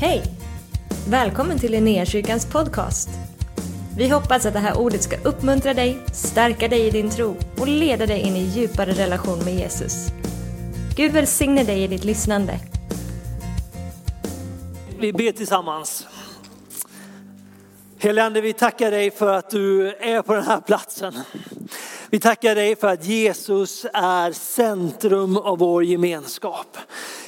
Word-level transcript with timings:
Hej! 0.00 0.22
Välkommen 1.08 1.58
till 1.58 1.72
Linnéakyrkans 1.72 2.46
podcast. 2.46 3.08
Vi 3.96 4.08
hoppas 4.08 4.46
att 4.46 4.52
det 4.52 4.58
här 4.58 4.78
ordet 4.78 5.02
ska 5.02 5.16
uppmuntra 5.16 5.74
dig, 5.74 5.98
stärka 6.12 6.68
dig 6.68 6.86
i 6.86 6.90
din 6.90 7.10
tro 7.10 7.36
och 7.60 7.68
leda 7.68 8.06
dig 8.06 8.20
in 8.20 8.36
i 8.36 8.42
djupare 8.42 8.92
relation 8.92 9.38
med 9.44 9.54
Jesus. 9.54 10.08
Gud 10.96 11.12
välsigne 11.12 11.64
dig 11.64 11.82
i 11.82 11.86
ditt 11.86 12.04
lyssnande. 12.04 12.60
Vi 15.00 15.12
ber 15.12 15.32
tillsammans. 15.32 16.06
Helige 17.98 18.26
Ande, 18.26 18.40
vi 18.40 18.52
tackar 18.52 18.90
dig 18.90 19.10
för 19.10 19.34
att 19.34 19.50
du 19.50 19.88
är 19.88 20.22
på 20.22 20.34
den 20.34 20.44
här 20.44 20.60
platsen. 20.60 21.14
Vi 22.10 22.20
tackar 22.20 22.54
dig 22.54 22.76
för 22.76 22.88
att 22.88 23.04
Jesus 23.04 23.86
är 23.92 24.32
centrum 24.32 25.36
av 25.36 25.58
vår 25.58 25.84
gemenskap. 25.84 26.76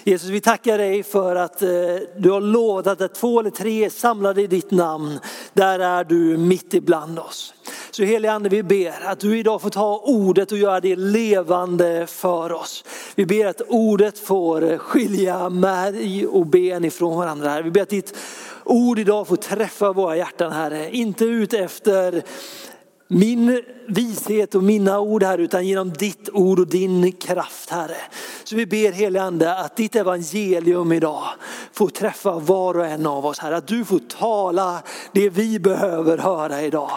Jesus, 0.05 0.29
vi 0.29 0.41
tackar 0.41 0.79
dig 0.79 1.03
för 1.03 1.37
att 1.37 1.63
eh, 1.63 1.69
du 2.17 2.31
har 2.31 2.41
lovat 2.41 3.01
att 3.01 3.15
två 3.15 3.41
eller 3.41 3.51
tre 3.51 3.85
är 3.85 3.91
samlade 3.91 4.43
i 4.43 4.47
ditt 4.47 4.71
namn, 4.71 5.21
där 5.53 5.79
är 5.79 6.05
du 6.05 6.37
mitt 6.37 6.75
ibland 6.75 7.19
oss. 7.19 7.55
Så 7.91 8.03
helige 8.03 8.33
Ande, 8.33 8.49
vi 8.49 8.63
ber 8.63 9.05
att 9.05 9.21
du 9.21 9.39
idag 9.39 9.63
får 9.63 9.71
ta 9.71 10.03
ordet 10.05 10.53
och 10.53 10.59
göra 10.59 10.81
det 10.81 10.97
levande 10.97 12.07
för 12.07 12.53
oss. 12.53 12.85
Vi 13.15 13.27
ber 13.27 13.47
att 13.47 13.63
ordet 13.69 14.19
får 14.19 14.73
eh, 14.73 14.79
skilja 14.79 15.49
märg 15.49 16.27
och 16.27 16.47
ben 16.47 16.85
ifrån 16.85 17.17
varandra. 17.17 17.63
Vi 17.63 17.71
ber 17.71 17.83
att 17.83 17.89
ditt 17.89 18.17
ord 18.65 18.99
idag 18.99 19.29
får 19.29 19.37
träffa 19.37 19.93
våra 19.93 20.17
hjärtan 20.17 20.53
Herre. 20.53 20.91
Inte 20.91 21.25
ut 21.25 21.53
efter 21.53 22.23
min 23.13 23.63
vishet 23.89 24.55
och 24.55 24.63
mina 24.63 25.01
ord 25.01 25.23
här 25.23 25.39
utan 25.39 25.67
genom 25.67 25.91
ditt 25.91 26.29
ord 26.33 26.59
och 26.59 26.67
din 26.67 27.13
kraft 27.13 27.71
Herre. 27.71 27.97
Så 28.45 28.57
vi 28.57 28.67
ber 28.67 28.93
helige 28.93 29.23
Ande 29.23 29.55
att 29.55 29.77
ditt 29.77 29.97
evangelium 29.97 30.93
idag 30.93 31.25
får 31.73 31.89
träffa 31.89 32.39
var 32.39 32.77
och 32.77 32.87
en 32.87 33.07
av 33.07 33.27
oss 33.27 33.39
Herre. 33.39 33.57
Att 33.57 33.67
du 33.67 33.85
får 33.85 33.99
tala 33.99 34.83
det 35.13 35.29
vi 35.29 35.59
behöver 35.59 36.19
höra 36.19 36.63
idag. 36.63 36.91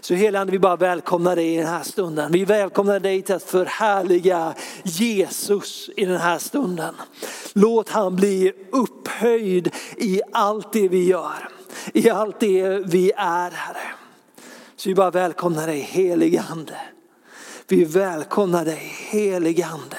Så 0.00 0.14
helige 0.14 0.40
Ande 0.40 0.52
vi 0.52 0.58
bara 0.58 0.76
välkomnar 0.76 1.36
dig 1.36 1.54
i 1.54 1.56
den 1.56 1.66
här 1.66 1.82
stunden. 1.82 2.32
Vi 2.32 2.44
välkomnar 2.44 3.00
dig 3.00 3.22
till 3.22 3.34
att 3.34 3.42
förhärliga 3.42 4.54
Jesus 4.82 5.90
i 5.96 6.04
den 6.04 6.20
här 6.20 6.38
stunden. 6.38 6.94
Låt 7.52 7.88
han 7.88 8.16
bli 8.16 8.52
upphöjd 8.72 9.70
i 9.96 10.20
allt 10.32 10.72
det 10.72 10.88
vi 10.88 11.08
gör. 11.08 11.48
I 11.92 12.10
allt 12.10 12.40
det 12.40 12.82
vi 12.86 13.12
är 13.16 13.50
Herre. 13.50 14.03
Så 14.84 14.90
vi 14.90 14.94
bara 14.94 15.10
välkomnar 15.10 15.66
dig 15.66 15.80
helige 15.80 16.42
Ande. 16.42 16.80
Vi 17.68 17.84
välkomnar 17.84 18.64
dig 18.64 18.76
helige 19.10 19.66
Ande. 19.66 19.98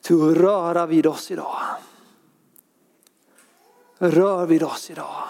Till 0.00 0.30
att 0.30 0.36
röra 0.36 0.86
vid 0.86 1.06
oss 1.06 1.30
idag. 1.30 1.58
Rör 3.98 4.46
vid 4.46 4.62
oss 4.62 4.90
idag. 4.90 5.24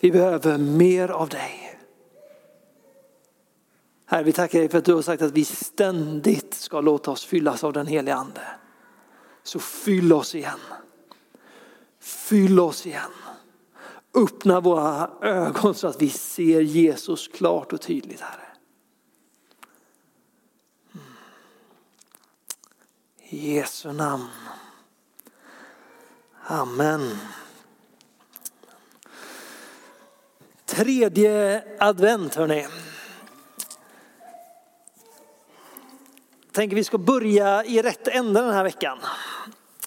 Vi 0.00 0.10
behöver 0.10 0.58
mer 0.58 1.08
av 1.08 1.28
dig. 1.28 1.78
Herre, 4.06 4.22
vi 4.22 4.32
tackar 4.32 4.58
dig 4.58 4.68
för 4.68 4.78
att 4.78 4.84
du 4.84 4.94
har 4.94 5.02
sagt 5.02 5.22
att 5.22 5.32
vi 5.32 5.44
ständigt 5.44 6.54
ska 6.54 6.80
låta 6.80 7.10
oss 7.10 7.24
fyllas 7.24 7.64
av 7.64 7.72
den 7.72 7.86
helige 7.86 8.14
Ande. 8.14 8.46
Så 9.42 9.58
fyll 9.58 10.12
oss 10.12 10.34
igen. 10.34 10.60
Fyll 12.00 12.60
oss 12.60 12.86
igen. 12.86 13.10
Öppna 14.14 14.60
våra 14.60 15.10
ögon 15.22 15.74
så 15.74 15.86
att 15.86 16.02
vi 16.02 16.10
ser 16.10 16.60
Jesus 16.60 17.28
klart 17.28 17.72
och 17.72 17.80
tydligt, 17.80 18.20
Herre. 18.20 18.46
Mm. 20.94 21.06
I 23.28 23.54
Jesu 23.54 23.92
namn. 23.92 24.28
Amen. 26.46 27.18
Tredje 30.66 31.64
advent 31.78 32.34
hörni. 32.34 32.66
Tänker 36.52 36.76
vi 36.76 36.84
ska 36.84 36.98
börja 36.98 37.64
i 37.64 37.82
rätt 37.82 38.08
ände 38.08 38.40
den 38.40 38.54
här 38.54 38.64
veckan. 38.64 38.98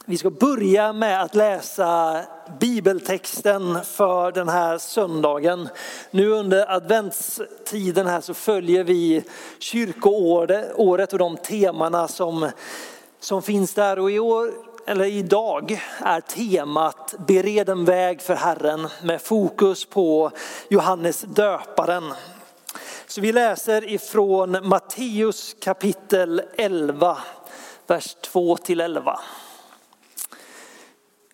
Vi 0.06 0.17
ska 0.17 0.29
börja 0.29 0.94
med 0.94 1.22
att 1.22 1.35
läsa 1.35 2.22
bibeltexten 2.59 3.85
för 3.85 4.31
den 4.31 4.50
här 4.50 4.78
söndagen. 4.78 5.69
Nu 6.12 6.29
under 6.29 6.72
adventstiden 6.72 8.07
här 8.07 8.22
så 8.22 8.34
följer 8.34 8.84
vi 8.84 9.23
kyrkoåret 9.59 11.13
och 11.13 11.19
de 11.19 11.38
temana 11.38 12.07
som, 12.07 12.50
som 13.19 13.41
finns 13.41 13.73
där. 13.73 14.00
Och 14.00 14.11
i 14.11 14.19
år, 14.19 14.51
eller 14.88 15.06
idag 15.06 15.81
är 16.00 16.22
temat 16.22 17.16
Bered 17.28 17.69
en 17.69 17.85
väg 17.85 18.22
för 18.22 18.35
Herren 18.35 18.88
med 19.03 19.22
fokus 19.22 19.85
på 19.85 20.31
Johannes 20.69 21.22
döparen. 21.22 22.13
Så 23.07 23.22
vi 23.22 23.31
läser 23.31 23.90
ifrån 23.90 24.57
Matteus 24.63 25.56
kapitel 25.61 26.41
11, 26.57 27.17
vers 27.88 28.16
2 28.22 28.57
till 28.57 28.81
11. 28.81 29.19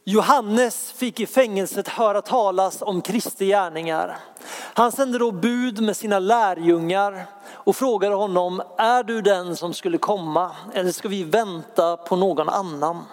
Johannes 0.09 0.91
fick 0.91 1.19
i 1.19 1.25
fängelset 1.25 1.87
höra 1.87 2.21
talas 2.21 2.81
om 2.81 3.01
Kristi 3.01 3.45
gärningar. 3.47 4.17
Han 4.49 4.91
sände 4.91 5.17
då 5.17 5.31
bud 5.31 5.81
med 5.81 5.97
sina 5.97 6.19
lärjungar 6.19 7.25
och 7.49 7.75
frågade 7.75 8.15
honom, 8.15 8.61
är 8.77 9.03
du 9.03 9.21
den 9.21 9.55
som 9.55 9.73
skulle 9.73 9.97
komma 9.97 10.55
eller 10.73 10.91
ska 10.91 11.07
vi 11.07 11.23
vänta 11.23 11.97
på 11.97 12.15
någon 12.15 12.49
annan? 12.49 13.03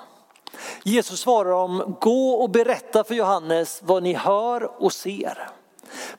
Jesus 0.82 1.20
svarar 1.20 1.50
dem, 1.50 1.96
gå 2.00 2.30
och 2.30 2.50
berätta 2.50 3.04
för 3.04 3.14
Johannes 3.14 3.80
vad 3.84 4.02
ni 4.02 4.14
hör 4.14 4.82
och 4.82 4.92
ser. 4.92 5.48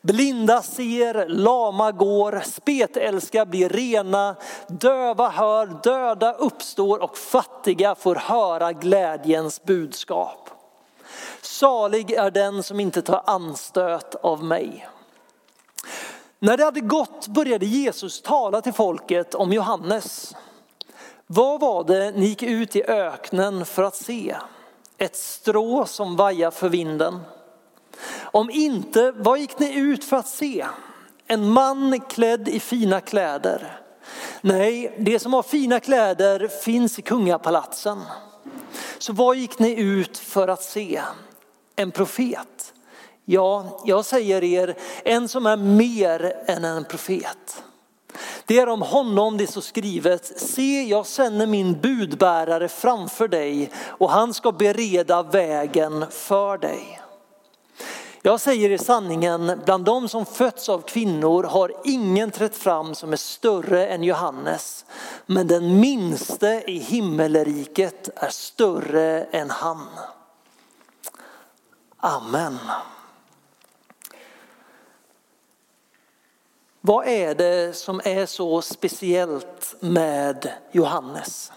Blinda 0.02 0.62
ser, 0.62 1.28
lama 1.28 1.92
går, 1.92 2.42
spetälska 2.46 3.46
blir 3.46 3.70
rena, 3.70 4.36
döva 4.68 5.30
hör, 5.30 5.80
döda 5.84 6.34
uppstår 6.34 7.04
och 7.04 7.18
fattiga 7.18 7.96
får 7.96 8.16
höra 8.16 8.74
glädjens 8.74 9.64
budskap. 9.64 10.50
Salig 11.60 12.12
är 12.12 12.32
den 12.32 12.64
som 12.64 12.80
inte 12.80 13.02
tar 13.02 13.24
anstöt 13.26 14.16
av 14.16 14.44
mig. 14.44 14.88
När 16.40 16.58
det 16.58 16.64
hade 16.64 16.80
gått 16.80 17.28
började 17.28 17.66
Jesus 17.66 18.22
tala 18.22 18.62
till 18.62 18.74
folket 18.74 19.36
om 19.36 19.54
Johannes. 19.54 20.36
Vad 21.28 21.60
var 21.60 21.84
det 21.84 22.12
ni 22.12 22.26
gick 22.26 22.44
ut 22.44 22.76
i 22.76 22.84
öknen 22.84 23.66
för 23.66 23.84
att 23.84 23.96
se? 23.96 24.36
Ett 24.98 25.16
strå 25.16 25.86
som 25.86 26.16
vajar 26.16 26.52
för 26.52 26.70
vinden? 26.70 27.20
Om 28.20 28.50
inte, 28.50 29.12
vad 29.12 29.40
gick 29.40 29.60
ni 29.60 29.76
ut 29.76 30.04
för 30.04 30.18
att 30.18 30.28
se? 30.28 30.66
En 31.28 31.50
man 31.50 32.00
klädd 32.00 32.50
i 32.50 32.60
fina 32.60 33.02
kläder? 33.02 33.80
Nej, 34.42 34.96
det 35.00 35.20
som 35.20 35.34
har 35.34 35.44
fina 35.44 35.80
kläder 35.80 36.48
finns 36.48 37.00
i 37.00 37.02
kungapalatsen. 37.02 38.02
Så 38.98 39.14
vad 39.14 39.36
gick 39.36 39.60
ni 39.60 39.82
ut 39.82 40.18
för 40.18 40.48
att 40.48 40.64
se? 40.64 41.02
En 41.76 41.92
profet? 41.92 42.74
Ja, 43.26 43.82
jag 43.86 44.06
säger 44.06 44.44
er, 44.44 44.78
en 45.04 45.28
som 45.28 45.46
är 45.46 45.58
mer 45.58 46.36
än 46.46 46.66
en 46.66 46.86
profet. 46.86 47.64
Det 48.46 48.60
är 48.60 48.70
om 48.70 48.82
honom 48.82 49.38
det 49.38 49.48
står 49.48 49.62
skrivet, 49.62 50.42
se 50.42 50.84
jag 50.84 51.06
sänder 51.06 51.48
min 51.48 51.80
budbärare 51.82 52.68
framför 52.68 53.28
dig 53.28 53.72
och 53.88 54.10
han 54.10 54.34
ska 54.34 54.52
bereda 54.52 55.24
vägen 55.24 56.06
för 56.10 56.58
dig. 56.58 57.02
Jag 58.22 58.40
säger 58.40 58.70
i 58.70 58.78
sanningen, 58.78 59.62
bland 59.66 59.86
de 59.86 60.10
som 60.10 60.26
fötts 60.26 60.70
av 60.70 60.82
kvinnor 60.82 61.44
har 61.44 61.72
ingen 61.84 62.32
trätt 62.32 62.58
fram 62.58 62.96
som 62.96 63.14
är 63.14 63.18
större 63.18 63.88
än 63.88 64.04
Johannes. 64.04 64.86
Men 65.26 65.48
den 65.48 65.80
minste 65.80 66.64
i 66.68 66.80
himmelriket 66.80 68.10
är 68.16 68.30
större 68.30 69.24
än 69.24 69.50
han. 69.50 69.88
Amen. 72.06 72.60
Vad 76.82 77.08
är 77.08 77.36
det 77.36 77.76
som 77.76 78.02
är 78.04 78.26
så 78.26 78.62
speciellt 78.62 79.76
med 79.80 80.52
Johannes? 80.72 81.52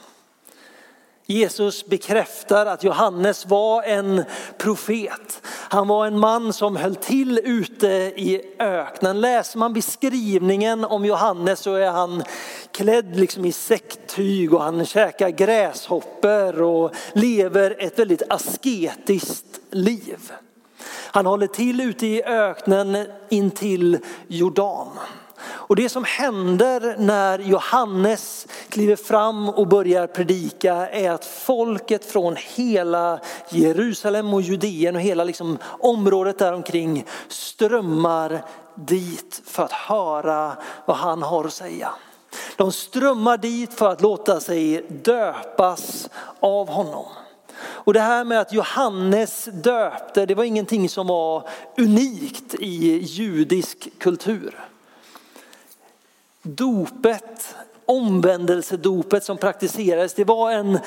Jesus 1.26 1.86
bekräftar 1.86 2.66
att 2.66 2.84
Johannes 2.84 3.46
var 3.46 3.82
en 3.82 4.24
profet. 4.58 5.42
Han 5.46 5.88
var 5.88 6.06
en 6.06 6.18
man 6.18 6.52
som 6.52 6.76
höll 6.76 6.96
till 6.96 7.40
ute 7.44 7.86
i 8.16 8.54
öknen. 8.58 9.20
Läser 9.20 9.58
man 9.58 9.72
beskrivningen 9.72 10.84
om 10.84 11.04
Johannes 11.04 11.60
så 11.60 11.74
är 11.74 11.90
han 11.90 12.22
klädd 12.78 13.16
liksom 13.16 13.44
i 13.44 13.52
säcktyg 13.52 14.54
och 14.54 14.62
han 14.62 14.86
käkar 14.86 15.28
gräshopper 15.28 16.62
och 16.62 16.94
lever 17.12 17.76
ett 17.78 17.98
väldigt 17.98 18.22
asketiskt 18.30 19.60
liv. 19.70 20.32
Han 20.88 21.26
håller 21.26 21.46
till 21.46 21.80
ute 21.80 22.06
i 22.06 22.22
öknen 22.24 23.06
intill 23.28 23.98
Jordan. 24.28 24.88
Och 25.40 25.76
det 25.76 25.88
som 25.88 26.04
händer 26.04 26.96
när 26.98 27.38
Johannes 27.38 28.46
kliver 28.68 28.96
fram 28.96 29.48
och 29.48 29.68
börjar 29.68 30.06
predika 30.06 30.74
är 30.74 31.10
att 31.10 31.24
folket 31.24 32.04
från 32.04 32.36
hela 32.38 33.20
Jerusalem 33.50 34.34
och 34.34 34.42
Judeen 34.42 34.96
och 34.96 35.02
hela 35.02 35.24
liksom 35.24 35.58
området 35.64 36.38
däromkring 36.38 37.06
strömmar 37.28 38.42
dit 38.74 39.42
för 39.44 39.62
att 39.62 39.72
höra 39.72 40.52
vad 40.86 40.96
han 40.96 41.22
har 41.22 41.44
att 41.44 41.52
säga. 41.52 41.90
De 42.56 42.72
strömmar 42.72 43.36
dit 43.36 43.74
för 43.74 43.88
att 43.88 44.02
låta 44.02 44.40
sig 44.40 44.84
döpas 44.88 46.08
av 46.40 46.68
honom. 46.68 47.06
Och 47.60 47.94
det 47.94 48.00
här 48.00 48.24
med 48.24 48.40
att 48.40 48.52
Johannes 48.52 49.48
döpte, 49.52 50.26
det 50.26 50.34
var 50.34 50.44
ingenting 50.44 50.88
som 50.88 51.06
var 51.06 51.48
unikt 51.76 52.54
i 52.54 52.98
judisk 52.98 53.88
kultur. 53.98 54.68
Dopet, 56.42 57.56
omvändelsedopet 57.86 59.24
som 59.24 59.36
praktiserades, 59.36 60.14
det 60.14 60.24
var 60.24 60.52
en 60.52 60.78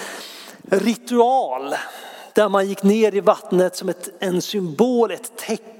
ritual 0.61 1.75
där 2.33 2.49
man 2.49 2.67
gick 2.67 2.83
ner 2.83 3.15
i 3.15 3.19
vattnet 3.19 3.75
som 3.75 3.89
ett, 3.89 4.09
en 4.19 4.41
symbol, 4.41 5.11
ett 5.11 5.37
tecken 5.37 5.70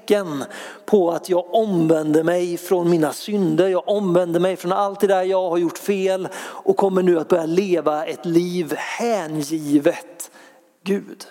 på 0.86 1.12
att 1.12 1.30
jag 1.30 1.54
omvänder 1.54 2.24
mig 2.24 2.58
från 2.58 2.90
mina 2.90 3.14
synder. 3.14 3.68
Jag 3.68 3.88
omvänder 3.88 4.40
mig 4.40 4.56
från 4.56 4.72
allt 4.72 5.00
det 5.00 5.08
där 5.08 5.24
jag 5.24 5.50
har 5.50 5.58
gjort 5.58 5.78
fel 5.78 6.28
och 6.38 6.78
kommer 6.78 7.04
nu 7.04 7.20
att 7.20 7.28
börja 7.28 7.46
leva 7.46 8.06
ett 8.06 8.26
liv 8.26 8.74
hängivet 8.78 10.32
Gud. 10.84 11.28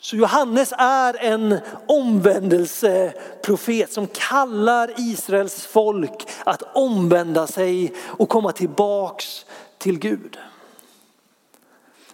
Så 0.00 0.16
Johannes 0.16 0.72
är 0.78 1.24
en 1.24 1.58
omvändelseprofet 1.86 3.92
som 3.92 4.06
kallar 4.06 4.94
Israels 4.96 5.66
folk 5.66 6.28
att 6.44 6.76
omvända 6.76 7.46
sig 7.46 7.94
och 8.00 8.28
komma 8.28 8.52
tillbaks 8.52 9.46
till 9.78 9.98
Gud. 9.98 10.38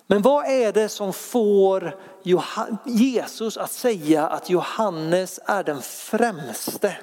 Men 0.06 0.22
vad 0.22 0.46
är 0.46 0.72
det 0.72 0.88
som 0.88 1.12
får 1.12 1.96
Jesus 2.84 3.56
att 3.56 3.72
säga 3.72 4.26
att 4.26 4.50
Johannes 4.50 5.40
är 5.46 5.62
den 5.62 5.82
främste 5.82 6.96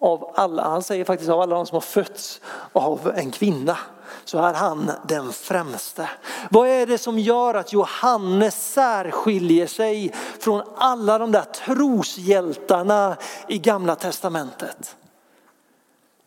av 0.00 0.32
alla? 0.36 0.68
Han 0.68 0.82
säger 0.82 1.04
faktiskt 1.04 1.30
av 1.30 1.40
alla 1.40 1.56
de 1.56 1.66
som 1.66 1.76
har 1.76 1.80
fötts 1.80 2.40
av 2.72 3.12
en 3.16 3.30
kvinna 3.30 3.78
så 4.24 4.38
är 4.38 4.54
han 4.54 4.90
den 5.08 5.32
främste. 5.32 6.10
Vad 6.50 6.68
är 6.68 6.86
det 6.86 6.98
som 6.98 7.18
gör 7.18 7.54
att 7.54 7.72
Johannes 7.72 8.72
särskiljer 8.72 9.66
sig 9.66 10.14
från 10.40 10.62
alla 10.76 11.18
de 11.18 11.32
där 11.32 11.44
troshjältarna 11.44 13.16
i 13.48 13.58
gamla 13.58 13.94
testamentet? 13.94 14.96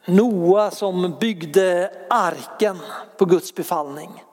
Noa 0.06 0.72
som 0.72 1.16
byggde 1.20 1.92
arken 2.10 2.80
på 3.18 3.26
Guds 3.26 3.56
befallning. 3.56 4.24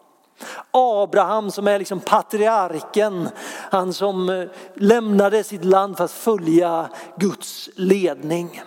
Abraham 0.71 1.51
som 1.51 1.69
är 1.69 1.79
liksom 1.79 2.01
patriarken, 2.01 3.29
han 3.71 3.93
som 3.93 4.29
eh, 4.29 4.49
lämnade 4.75 5.45
sitt 5.45 5.65
land 5.65 5.97
för 5.97 6.05
att 6.05 6.11
följa 6.11 6.89
Guds 7.17 7.71
ledning. 7.75 8.63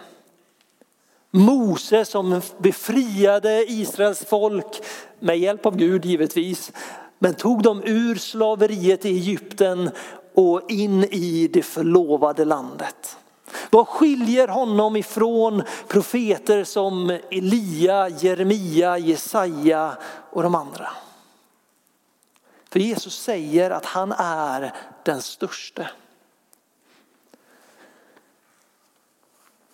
Mose 1.32 2.06
som 2.06 2.42
befriade 2.58 3.66
Israels 3.72 4.26
folk 4.26 4.82
med 5.20 5.40
hjälp 5.40 5.66
av 5.66 5.76
Gud 5.78 6.06
givetvis, 6.06 6.72
men 7.20 7.34
tog 7.34 7.64
dem 7.64 7.82
ur 7.86 8.16
slaveriet 8.16 9.06
i 9.06 9.10
Egypten 9.10 9.90
och 10.34 10.72
in 10.72 11.04
i 11.04 11.50
det 11.54 11.62
förlovade 11.62 12.46
landet. 12.46 13.18
Vad 13.70 13.88
skiljer 13.88 14.48
honom 14.48 14.96
ifrån 14.96 15.64
profeter 15.88 16.64
som 16.64 17.18
Elia, 17.32 18.10
Jeremia, 18.10 18.98
Jesaja 18.98 19.98
och 20.32 20.44
de 20.44 20.56
andra? 20.56 20.90
För 22.72 22.80
Jesus 22.80 23.24
säger 23.24 23.72
att 23.72 23.86
han 23.86 24.12
är 24.18 24.74
den 25.04 25.22
störste. 25.22 25.90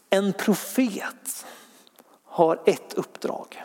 En 0.10 0.34
profet 0.34 1.46
har 2.24 2.60
ett 2.66 2.94
uppdrag. 2.94 3.64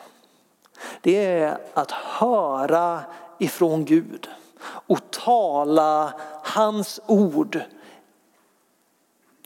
Det 1.00 1.16
är 1.16 1.58
att 1.74 1.90
höra 1.90 3.00
ifrån 3.38 3.84
Gud 3.84 4.28
och 4.64 5.10
tala 5.10 6.14
hans 6.42 7.00
ord 7.06 7.62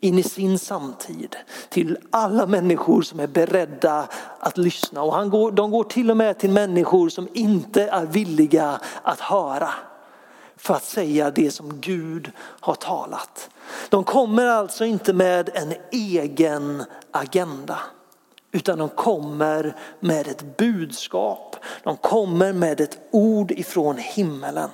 in 0.07 0.19
i 0.19 0.23
sin 0.23 0.59
samtid 0.59 1.37
till 1.69 1.99
alla 2.11 2.47
människor 2.47 3.03
som 3.03 3.21
är 3.21 3.27
beredda 3.27 4.09
att 4.41 4.59
lyssna. 4.59 5.03
Och 5.03 5.15
han 5.15 5.31
går, 5.31 5.53
de 5.53 5.71
går 5.71 5.85
till 5.85 6.11
och 6.11 6.17
med 6.17 6.39
till 6.39 6.51
människor 6.51 7.09
som 7.09 7.29
inte 7.33 7.83
är 7.83 8.07
villiga 8.07 8.81
att 9.03 9.21
höra 9.21 9.71
för 10.57 10.75
att 10.75 10.85
säga 10.85 11.31
det 11.31 11.51
som 11.51 11.81
Gud 11.81 12.33
har 12.39 12.75
talat. 12.75 13.51
De 13.89 14.05
kommer 14.05 14.47
alltså 14.47 14.85
inte 14.85 15.13
med 15.13 15.51
en 15.55 15.75
egen 15.91 16.85
agenda 17.11 17.79
utan 18.53 18.79
de 18.79 18.89
kommer 18.89 19.77
med 20.01 20.29
ett 20.29 20.57
budskap. 20.57 21.57
De 21.83 21.97
kommer 21.97 22.53
med 22.53 22.81
ett 22.81 22.99
ord 23.11 23.51
ifrån 23.51 23.99
himmelen. 23.99 24.71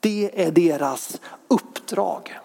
Det 0.00 0.46
är 0.46 0.50
deras 0.50 1.20
uppdrag. 1.48 2.38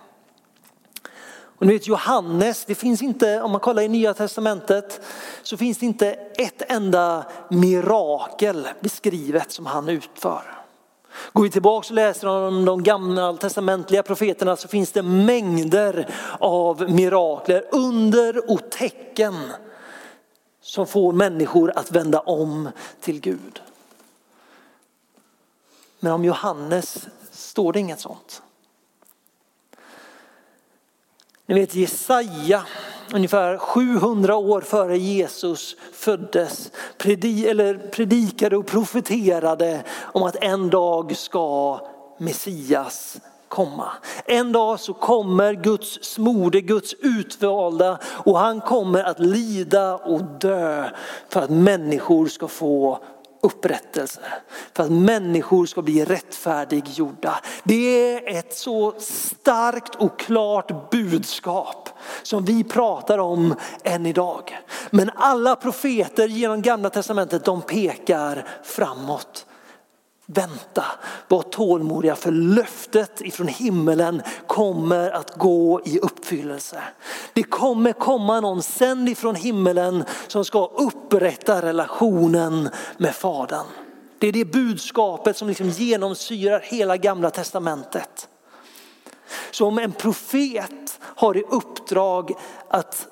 Men 1.64 1.68
du 1.68 1.74
vet 1.74 1.88
Johannes, 1.88 2.66
det 2.66 2.76
finns 2.76 3.02
inte, 3.02 3.42
om 3.42 3.52
man 3.52 3.60
kollar 3.60 3.82
i 3.82 3.88
nya 3.88 4.14
testamentet, 4.14 5.02
så 5.44 5.58
finns 5.58 5.78
det 5.78 5.86
inte 5.86 6.12
ett 6.38 6.72
enda 6.72 7.26
mirakel 7.50 8.68
beskrivet 8.80 9.52
som 9.52 9.66
han 9.66 9.90
utför. 9.90 10.42
Går 11.34 11.44
vi 11.44 11.50
tillbaka 11.50 11.88
och 11.88 11.96
läser 11.96 12.28
om 12.28 12.66
de 12.66 12.84
gamla 12.84 13.34
testamentliga 13.34 14.04
profeterna 14.04 14.56
så 14.56 14.68
finns 14.68 14.92
det 14.92 15.02
mängder 15.02 16.10
av 16.40 16.92
mirakler, 16.92 17.66
under 17.72 18.52
och 18.52 18.72
tecken 18.72 19.36
som 20.62 20.88
får 20.88 21.14
människor 21.14 21.72
att 21.76 21.92
vända 21.92 22.20
om 22.20 22.70
till 23.02 23.20
Gud. 23.20 23.62
Men 26.00 26.12
om 26.12 26.26
Johannes 26.26 27.08
står 27.32 27.74
det 27.74 27.80
inget 27.80 28.00
sånt. 28.00 28.42
Ni 31.54 31.60
vet 31.60 31.76
Jesaja, 31.76 32.64
ungefär 33.14 33.58
700 33.58 34.36
år 34.36 34.62
före 34.62 34.98
Jesus 34.98 35.76
föddes, 35.92 36.72
predi, 36.98 37.48
eller 37.48 37.78
predikade 37.78 38.58
och 38.58 38.66
profeterade 38.66 39.84
om 40.02 40.24
att 40.24 40.36
en 40.44 40.70
dag 40.70 41.18
ska 41.18 41.80
Messias 42.18 43.18
komma. 43.48 43.92
En 44.26 44.52
dag 44.52 44.80
så 44.80 44.94
kommer 44.94 45.54
Guds 45.54 46.04
smorde, 46.04 46.62
Guds 46.62 46.94
utvalda 46.94 48.00
och 48.06 48.40
han 48.40 48.62
kommer 48.62 49.04
att 49.04 49.20
lida 49.20 49.96
och 49.96 50.24
dö 50.24 50.90
för 51.30 51.42
att 51.42 51.50
människor 51.50 52.28
ska 52.28 52.48
få 52.48 53.00
upprättelse. 53.44 54.22
För 54.74 54.84
att 54.84 54.92
människor 54.92 55.66
ska 55.66 55.82
bli 55.82 56.06
rättfärdiggjorda. 56.06 57.40
Det 57.64 58.14
är 58.14 58.38
ett 58.38 58.58
så 58.58 58.94
starkt 59.00 59.96
och 59.96 60.20
klart 60.20 60.92
budskap 60.92 61.90
som 62.24 62.46
vi 62.46 62.64
pratar 62.64 63.18
om 63.18 63.56
än 63.84 64.06
idag. 64.06 64.60
Men 64.90 65.12
alla 65.16 65.56
profeter 65.56 66.28
genom 66.28 66.62
gamla 66.62 66.90
testamentet 66.90 67.46
de 67.46 67.62
pekar 67.62 68.48
framåt. 68.64 69.46
Vänta, 70.26 70.86
var 71.28 71.42
tålmodiga 71.42 72.16
för 72.16 72.32
löftet 72.32 73.22
ifrån 73.22 73.48
himmelen 73.48 74.22
kommer 74.48 75.12
att 75.12 75.38
gå 75.38 75.82
i 75.86 76.00
uppfyllelse. 76.00 76.82
Det 77.34 77.44
kommer 77.44 77.94
komma 77.94 78.40
någon 78.40 78.62
sänd 78.62 79.10
ifrån 79.10 79.36
himmelen 79.36 80.04
som 80.28 80.46
ska 80.46 80.66
upprätta 80.66 81.62
relationen 81.62 82.70
med 82.98 83.16
Fadern. 83.16 83.66
Det 84.20 84.28
är 84.28 84.32
det 84.32 84.46
budskapet 84.46 85.38
som 85.38 85.48
liksom 85.48 85.70
genomsyrar 85.70 86.60
hela 86.60 86.98
gamla 86.98 87.30
testamentet. 87.30 88.28
Så 89.52 89.68
om 89.68 89.80
en 89.80 89.92
profet 89.92 91.00
har 91.02 91.38
i 91.38 91.44
uppdrag 91.50 92.32
att 92.68 93.08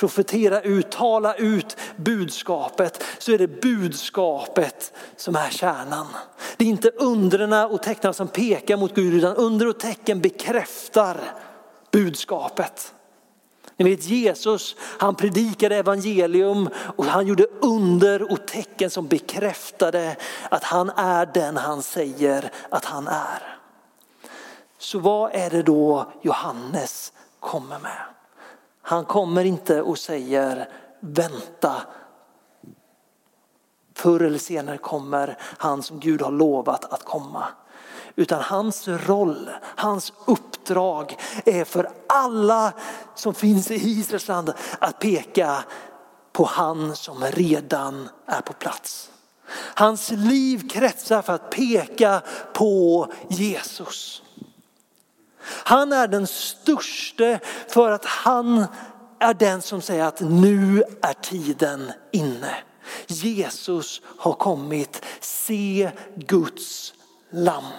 profetera 0.00 0.60
ut, 0.60 0.90
tala 0.90 1.34
ut 1.34 1.76
budskapet 1.96 3.04
så 3.18 3.32
är 3.32 3.38
det 3.38 3.60
budskapet 3.62 4.92
som 5.16 5.36
är 5.36 5.50
kärnan. 5.50 6.06
Det 6.56 6.64
är 6.64 6.68
inte 6.68 6.90
undren 6.90 7.52
och 7.52 7.82
tecknen 7.82 8.14
som 8.14 8.28
pekar 8.28 8.76
mot 8.76 8.94
Gud 8.94 9.14
utan 9.14 9.36
under 9.36 9.68
och 9.68 9.80
tecken 9.80 10.20
bekräftar 10.20 11.16
budskapet. 11.90 12.94
Ni 13.76 13.84
vet 13.84 14.04
Jesus, 14.04 14.76
han 14.80 15.14
predikade 15.14 15.76
evangelium 15.76 16.68
och 16.96 17.04
han 17.04 17.26
gjorde 17.26 17.46
under 17.60 18.32
och 18.32 18.46
tecken 18.46 18.90
som 18.90 19.06
bekräftade 19.06 20.16
att 20.48 20.64
han 20.64 20.90
är 20.90 21.26
den 21.26 21.56
han 21.56 21.82
säger 21.82 22.50
att 22.68 22.84
han 22.84 23.08
är. 23.08 23.58
Så 24.78 24.98
vad 24.98 25.34
är 25.34 25.50
det 25.50 25.62
då 25.62 26.12
Johannes 26.22 27.12
kommer 27.40 27.78
med? 27.78 28.19
Han 28.90 29.04
kommer 29.04 29.44
inte 29.44 29.82
och 29.82 29.98
säger 29.98 30.68
vänta. 31.00 31.82
Förr 33.94 34.22
eller 34.22 34.38
senare 34.38 34.78
kommer 34.78 35.38
han 35.40 35.82
som 35.82 36.00
Gud 36.00 36.22
har 36.22 36.30
lovat 36.30 36.92
att 36.92 37.04
komma. 37.04 37.44
Utan 38.16 38.42
hans 38.42 38.88
roll, 38.88 39.50
hans 39.62 40.12
uppdrag 40.26 41.16
är 41.44 41.64
för 41.64 41.90
alla 42.06 42.72
som 43.14 43.34
finns 43.34 43.70
i 43.70 43.74
Israels 43.74 44.28
land 44.28 44.52
att 44.78 44.98
peka 44.98 45.64
på 46.32 46.44
han 46.44 46.96
som 46.96 47.24
redan 47.24 48.08
är 48.26 48.40
på 48.40 48.52
plats. 48.52 49.10
Hans 49.74 50.10
liv 50.10 50.68
kretsar 50.68 51.22
för 51.22 51.32
att 51.32 51.50
peka 51.50 52.22
på 52.52 53.06
Jesus. 53.28 54.22
Han 55.70 55.92
är 55.92 56.08
den 56.08 56.26
störste 56.26 57.40
för 57.68 57.90
att 57.90 58.04
han 58.04 58.66
är 59.18 59.34
den 59.34 59.62
som 59.62 59.82
säger 59.82 60.04
att 60.04 60.20
nu 60.20 60.82
är 61.02 61.12
tiden 61.12 61.92
inne. 62.12 62.54
Jesus 63.06 64.02
har 64.04 64.32
kommit, 64.32 65.04
se 65.20 65.90
Guds 66.16 66.94
lamm. 67.30 67.72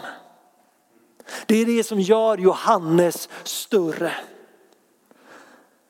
Det 1.45 1.55
är 1.55 1.65
det 1.65 1.83
som 1.83 2.00
gör 2.00 2.38
Johannes 2.38 3.29
större. 3.43 4.13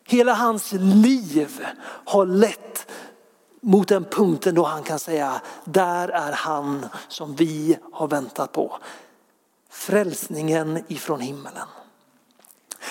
Hela 0.07 0.33
hans 0.33 0.71
liv 0.73 1.65
har 2.05 2.25
lett 2.25 2.91
mot 3.61 3.87
den 3.87 4.03
punkten 4.03 4.55
då 4.55 4.63
han 4.63 4.83
kan 4.83 4.99
säga, 4.99 5.41
där 5.65 6.07
är 6.09 6.31
han 6.31 6.85
som 7.07 7.35
vi 7.35 7.77
har 7.91 8.07
väntat 8.07 8.51
på. 8.51 8.77
Frälsningen 9.69 10.83
ifrån 10.87 11.19
himmelen. 11.19 11.67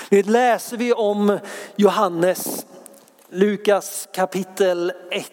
Nu 0.09 0.23
läser 0.23 0.76
vi 0.76 0.92
om 0.92 1.38
Johannes, 1.76 2.66
Lukas 3.30 4.09
kapitel 4.12 4.92
1 5.11 5.32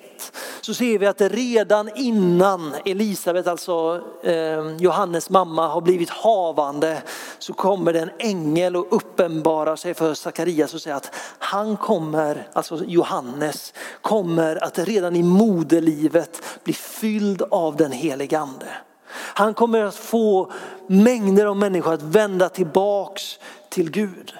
så 0.62 0.74
ser 0.74 1.00
vi 1.00 1.06
att 1.06 1.18
det 1.18 1.30
redan 1.30 1.90
innan 1.96 2.76
Elisabet, 2.86 3.48
alltså 3.48 4.02
eh, 4.24 4.76
Johannes 4.80 5.30
mamma, 5.30 5.68
har 5.68 5.82
blivit 5.82 6.10
havande 6.10 7.02
så 7.40 7.54
kommer 7.54 7.94
det 7.94 8.00
en 8.00 8.12
ängel 8.20 8.76
och 8.76 8.88
uppenbarar 8.90 9.76
sig 9.76 9.94
för 9.94 10.14
Sakarias 10.14 10.74
och 10.74 10.82
säger 10.82 10.98
att 10.98 11.12
han 11.40 11.78
kommer, 11.78 12.48
alltså 12.54 12.84
Johannes, 12.86 13.74
kommer 14.02 14.64
att 14.64 14.80
redan 14.80 15.16
i 15.16 15.24
moderlivet 15.24 16.42
bli 16.64 16.74
fylld 16.74 17.42
av 17.42 17.76
den 17.76 17.92
helige 17.92 18.40
ande. 18.40 18.68
Han 19.10 19.54
kommer 19.54 19.84
att 19.84 19.96
få 19.96 20.52
mängder 20.88 21.46
av 21.46 21.58
människor 21.58 21.94
att 21.94 22.02
vända 22.02 22.50
tillbaks 22.50 23.40
till 23.70 23.92
Gud. 23.92 24.34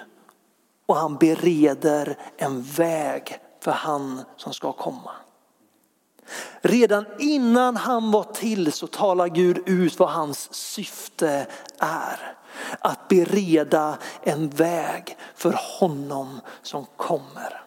Och 0.88 0.96
han 0.96 1.17
bereder 1.17 2.17
en 2.38 2.62
väg 2.62 3.39
för 3.60 3.72
han 3.72 4.24
som 4.38 4.53
ska 4.53 4.72
komma. 4.72 5.12
Redan 6.62 7.06
innan 7.20 7.77
han 7.77 8.12
var 8.12 8.24
till 8.24 8.72
så 8.72 8.88
talar 8.88 9.27
Gud 9.27 9.70
ut 9.70 10.00
vad 10.00 10.10
hans 10.10 10.53
syfte 10.53 11.48
är. 11.79 12.38
Att 12.79 13.08
bereda 13.08 13.98
en 14.22 14.50
väg 14.50 15.17
för 15.36 15.56
honom 15.79 16.41
som 16.62 16.86
kommer. 16.98 17.63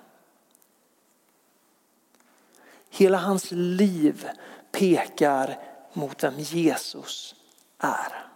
Hela 2.90 3.18
hans 3.18 3.50
liv 3.50 4.28
pekar 4.72 5.58
mot 5.92 6.24
vem 6.24 6.38
Jesus 6.38 7.34
är. 7.78 8.29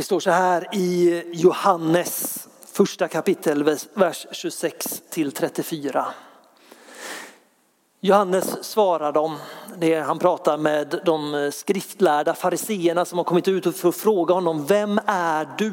Det 0.00 0.04
står 0.04 0.20
så 0.20 0.30
här 0.30 0.74
i 0.74 1.22
Johannes 1.32 2.48
första 2.72 3.08
kapitel, 3.08 3.76
vers 3.94 4.26
26 4.32 5.02
till 5.10 5.32
34. 5.32 6.06
Johannes 8.00 8.64
svarar 8.64 9.12
dem, 9.12 9.36
det 9.78 10.00
han 10.00 10.18
pratar 10.18 10.58
med 10.58 11.00
de 11.04 11.34
eh, 11.34 11.50
skriftlärda 11.50 12.34
fariseerna 12.34 13.04
som 13.04 13.18
har 13.18 13.24
kommit 13.24 13.48
ut 13.48 13.76
för 13.76 13.88
att 13.88 13.96
fråga 13.96 14.34
honom, 14.34 14.66
vem 14.66 15.00
är 15.06 15.48
du? 15.58 15.72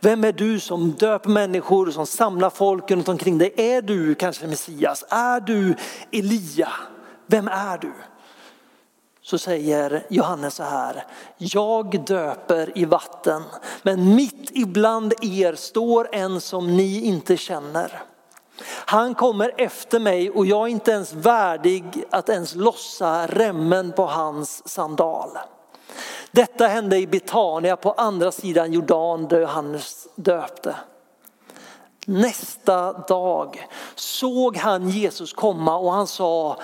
Vem 0.00 0.24
är 0.24 0.32
du 0.32 0.60
som 0.60 0.92
döper 0.92 1.30
människor, 1.30 1.90
som 1.90 2.06
samlar 2.06 2.50
folk 2.50 2.90
runt 2.90 3.08
omkring 3.08 3.38
dig? 3.38 3.52
Är 3.56 3.82
du 3.82 4.14
kanske 4.14 4.46
Messias? 4.46 5.04
Är 5.08 5.40
du 5.40 5.74
Elia? 6.12 6.72
Vem 7.26 7.48
är 7.48 7.78
du? 7.78 7.92
Så 9.26 9.38
säger 9.38 10.06
Johannes 10.08 10.54
så 10.54 10.62
här, 10.62 11.06
jag 11.36 12.04
döper 12.04 12.78
i 12.78 12.84
vatten, 12.84 13.42
men 13.82 14.14
mitt 14.14 14.50
ibland 14.50 15.14
er 15.22 15.54
står 15.54 16.08
en 16.12 16.40
som 16.40 16.76
ni 16.76 17.04
inte 17.04 17.36
känner. 17.36 18.02
Han 18.66 19.14
kommer 19.14 19.52
efter 19.56 20.00
mig 20.00 20.30
och 20.30 20.46
jag 20.46 20.62
är 20.62 20.70
inte 20.70 20.90
ens 20.90 21.12
värdig 21.12 22.04
att 22.10 22.28
ens 22.28 22.54
lossa 22.54 23.26
remmen 23.26 23.92
på 23.92 24.06
hans 24.06 24.68
sandal. 24.68 25.30
Detta 26.30 26.66
hände 26.66 26.98
i 26.98 27.06
Betania 27.06 27.76
på 27.76 27.92
andra 27.92 28.32
sidan 28.32 28.72
Jordan 28.72 29.28
där 29.28 29.40
Johannes 29.40 30.08
döpte. 30.14 30.76
Nästa 32.06 32.92
dag 32.92 33.66
såg 33.94 34.56
han 34.56 34.88
Jesus 34.88 35.32
komma 35.32 35.76
och 35.76 35.92
han 35.92 36.06
sa 36.06 36.56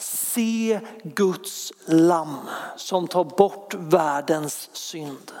se 0.00 0.80
Guds 1.02 1.72
lamm 1.86 2.38
som 2.76 3.08
tar 3.08 3.24
bort 3.24 3.74
världens 3.74 4.68
synd. 4.72 5.32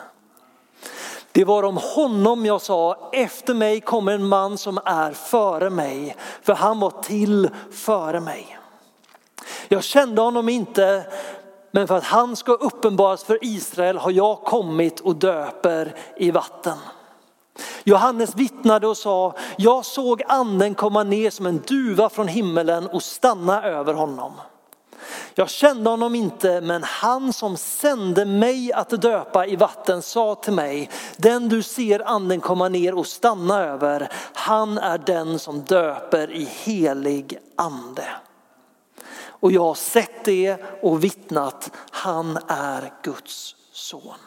Det 1.32 1.44
var 1.44 1.62
om 1.62 1.76
honom 1.76 2.46
jag 2.46 2.62
sa, 2.62 3.10
efter 3.12 3.54
mig 3.54 3.80
kommer 3.80 4.12
en 4.12 4.26
man 4.26 4.58
som 4.58 4.78
är 4.84 5.12
före 5.12 5.70
mig, 5.70 6.16
för 6.42 6.54
han 6.54 6.80
var 6.80 6.90
till 6.90 7.50
före 7.72 8.20
mig. 8.20 8.58
Jag 9.68 9.84
kände 9.84 10.20
honom 10.20 10.48
inte, 10.48 11.06
men 11.70 11.88
för 11.88 11.96
att 11.96 12.04
han 12.04 12.36
ska 12.36 12.52
uppenbaras 12.52 13.24
för 13.24 13.38
Israel 13.42 13.98
har 13.98 14.10
jag 14.10 14.40
kommit 14.40 15.00
och 15.00 15.16
döper 15.16 15.94
i 16.16 16.30
vatten. 16.30 16.78
Johannes 17.84 18.36
vittnade 18.36 18.86
och 18.86 18.96
sa, 18.96 19.34
jag 19.56 19.84
såg 19.84 20.22
anden 20.28 20.74
komma 20.74 21.02
ner 21.02 21.30
som 21.30 21.46
en 21.46 21.62
duva 21.66 22.08
från 22.08 22.28
himmelen 22.28 22.86
och 22.86 23.02
stanna 23.02 23.62
över 23.62 23.94
honom. 23.94 24.32
Jag 25.34 25.50
kände 25.50 25.90
honom 25.90 26.14
inte, 26.14 26.60
men 26.60 26.82
han 26.82 27.32
som 27.32 27.56
sände 27.56 28.24
mig 28.24 28.72
att 28.72 29.02
döpa 29.02 29.46
i 29.46 29.56
vatten 29.56 30.02
sa 30.02 30.34
till 30.34 30.52
mig, 30.52 30.90
den 31.16 31.48
du 31.48 31.62
ser 31.62 32.08
anden 32.08 32.40
komma 32.40 32.68
ner 32.68 32.94
och 32.94 33.06
stanna 33.06 33.64
över, 33.64 34.08
han 34.34 34.78
är 34.78 34.98
den 34.98 35.38
som 35.38 35.60
döper 35.60 36.30
i 36.30 36.44
helig 36.44 37.38
ande. 37.56 38.04
Och 39.40 39.52
jag 39.52 39.64
har 39.64 39.74
sett 39.74 40.24
det 40.24 40.56
och 40.82 41.04
vittnat, 41.04 41.70
han 41.90 42.38
är 42.48 42.92
Guds 43.02 43.56
son. 43.72 44.18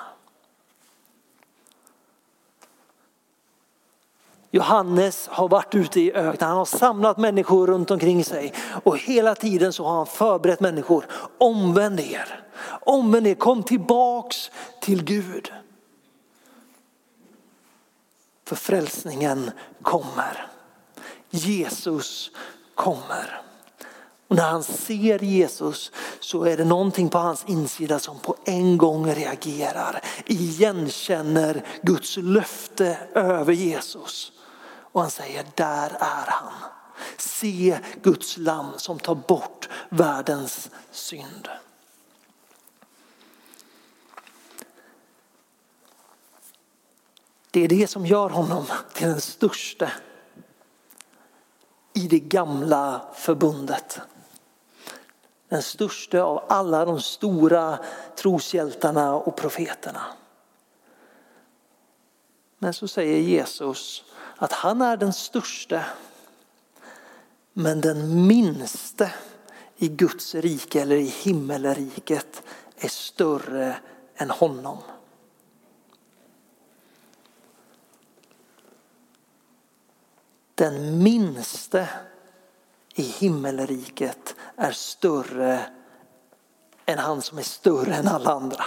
Johannes 4.55 5.27
har 5.27 5.50
varit 5.50 5.75
ute 5.75 6.01
i 6.01 6.13
öknen, 6.13 6.50
han 6.50 6.57
har 6.57 6.65
samlat 6.65 7.17
människor 7.17 7.67
runt 7.67 7.91
omkring 7.91 8.24
sig 8.24 8.53
och 8.83 8.98
hela 8.98 9.36
tiden 9.36 9.74
så 9.74 9.86
har 9.86 9.95
han 9.95 10.05
förberett 10.05 10.60
människor. 10.60 11.05
Omvänd 11.38 12.00
er, 12.00 12.45
omvänd 12.81 13.27
er, 13.27 13.36
kom 13.36 13.63
tillbaks 13.63 14.51
till 14.81 15.03
Gud. 15.03 15.51
För 18.45 18.55
frälsningen 18.55 19.51
kommer. 19.81 20.48
Jesus 21.29 22.31
kommer. 22.75 23.41
Och 24.27 24.36
när 24.36 24.50
han 24.50 24.63
ser 24.63 25.24
Jesus 25.24 25.91
så 26.19 26.43
är 26.43 26.57
det 26.57 26.65
någonting 26.65 27.10
på 27.10 27.17
hans 27.17 27.45
insida 27.48 28.00
som 28.00 28.19
på 28.19 28.36
en 28.45 28.77
gång 28.77 29.13
reagerar. 29.13 30.01
Igenkänner 30.25 31.65
Guds 31.81 32.17
löfte 32.17 32.98
över 33.13 33.53
Jesus. 33.53 34.32
Och 34.93 35.01
han 35.01 35.12
säger, 35.12 35.45
där 35.55 35.89
är 36.00 36.25
han. 36.27 36.53
Se 37.17 37.79
Guds 38.01 38.38
lamm 38.38 38.71
som 38.77 39.00
tar 39.00 39.15
bort 39.15 39.69
världens 39.89 40.69
synd. 40.91 41.50
Det 47.51 47.62
är 47.62 47.67
det 47.67 47.88
som 47.88 48.05
gör 48.05 48.29
honom 48.29 48.65
till 48.93 49.07
den 49.07 49.21
största 49.21 49.91
i 51.93 52.07
det 52.07 52.19
gamla 52.19 53.01
förbundet. 53.13 54.00
Den 55.50 55.62
största 55.62 56.23
av 56.23 56.45
alla 56.50 56.85
de 56.85 57.01
stora 57.01 57.79
troshjältarna 58.15 59.15
och 59.15 59.35
profeterna. 59.35 60.01
Men 62.57 62.73
så 62.73 62.88
säger 62.88 63.19
Jesus 63.19 64.03
att 64.43 64.51
han 64.51 64.81
är 64.81 64.97
den 64.97 65.13
största 65.13 65.83
men 67.53 67.81
den 67.81 68.27
minste 68.27 69.13
i 69.77 69.88
Guds 69.88 70.35
rike 70.35 70.81
eller 70.81 70.95
i 70.95 71.07
himmelriket 71.07 72.43
är 72.77 72.88
större 72.88 73.75
än 74.15 74.29
honom. 74.29 74.77
den 80.55 81.03
minste 81.03 81.89
i 82.95 83.01
himmelriket 83.01 84.35
är 84.55 84.71
större 84.71 85.59
än 86.85 86.97
han 86.97 87.21
som 87.21 87.38
är 87.38 87.43
större 87.43 87.95
än 87.95 88.07
alla 88.07 88.31
andra. 88.31 88.65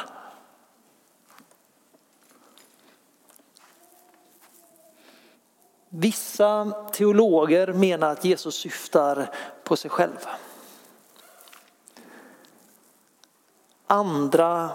Vissa 5.99 6.73
teologer 6.93 7.73
menar 7.73 8.11
att 8.11 8.25
Jesus 8.25 8.55
syftar 8.55 9.35
på 9.65 9.77
sig 9.77 9.91
själv. 9.91 10.27
Andra 13.87 14.71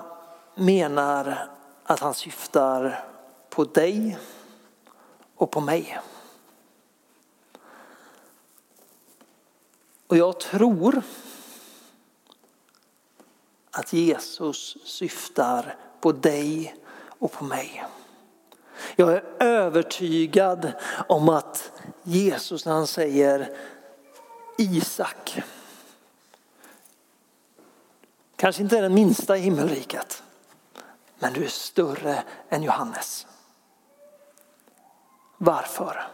menar 0.56 1.50
att 1.84 2.00
han 2.00 2.13
syftar 2.13 3.06
på 3.50 3.63
dig 3.63 4.18
och 5.36 5.51
på 5.51 5.62
mig. 5.62 6.00
Och 10.08 10.18
jag 10.18 10.40
tror 10.40 11.01
att 13.72 13.94
Jesus 13.94 14.78
syftar 14.84 15.75
på 16.00 16.12
dig 16.12 16.75
och 17.20 17.32
på 17.32 17.44
mig. 17.44 17.86
Jag 18.95 19.13
är 19.13 19.24
övertygad 19.39 20.71
om 21.07 21.29
att 21.29 21.71
Jesus 22.03 22.65
när 22.65 22.74
han 22.74 22.88
säger 22.88 23.57
Isak, 24.57 25.41
kanske 28.36 28.62
inte 28.62 28.77
är 28.77 28.81
den 28.81 28.93
minsta 28.93 29.38
i 29.38 29.39
himmelriket, 29.39 30.24
men 31.19 31.33
du 31.33 31.43
är 31.43 31.50
större 31.50 32.24
än 32.50 32.63
Johannes. 32.63 33.27
Varför? 35.38 36.07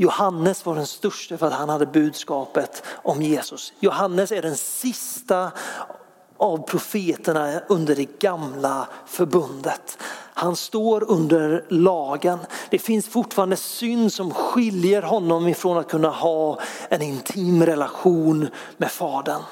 Johannes 0.00 0.66
var 0.66 0.74
den 0.74 0.86
största 0.86 1.38
för 1.38 1.46
att 1.46 1.52
han 1.52 1.68
hade 1.68 1.86
budskapet 1.86 2.82
om 2.88 3.22
Jesus. 3.22 3.72
Johannes 3.80 4.32
är 4.32 4.42
den 4.42 4.56
sista 4.56 5.52
av 6.38 6.58
profeterna 6.58 7.60
under 7.68 7.96
det 7.96 8.18
gamla 8.18 8.88
förbundet. 9.06 9.98
Han 10.34 10.56
står 10.56 11.10
under 11.10 11.64
lagen. 11.68 12.38
Det 12.70 12.78
finns 12.78 13.08
fortfarande 13.08 13.56
synd 13.56 14.12
som 14.12 14.30
skiljer 14.30 15.02
honom 15.02 15.48
ifrån 15.48 15.78
att 15.78 15.88
kunna 15.88 16.08
ha 16.10 16.58
en 16.88 17.02
intim 17.02 17.66
relation 17.66 18.48
med 18.76 18.90
Fadern. 18.90 19.42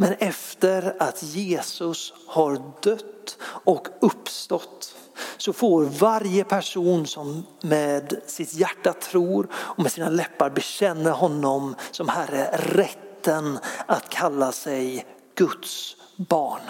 Men 0.00 0.14
efter 0.18 0.96
att 0.98 1.22
Jesus 1.22 2.12
har 2.26 2.62
dött 2.82 3.38
och 3.42 3.88
uppstått 4.00 4.94
så 5.36 5.52
får 5.52 5.84
varje 5.84 6.44
person 6.44 7.06
som 7.06 7.46
med 7.62 8.20
sitt 8.26 8.54
hjärta 8.54 8.92
tror 8.92 9.48
och 9.52 9.82
med 9.82 9.92
sina 9.92 10.08
läppar 10.08 10.50
bekänner 10.50 11.10
honom 11.10 11.74
som 11.90 12.08
Herre 12.08 12.50
rätten 12.52 13.58
att 13.86 14.08
kalla 14.08 14.52
sig 14.52 15.06
Guds 15.34 15.96
barn. 16.16 16.62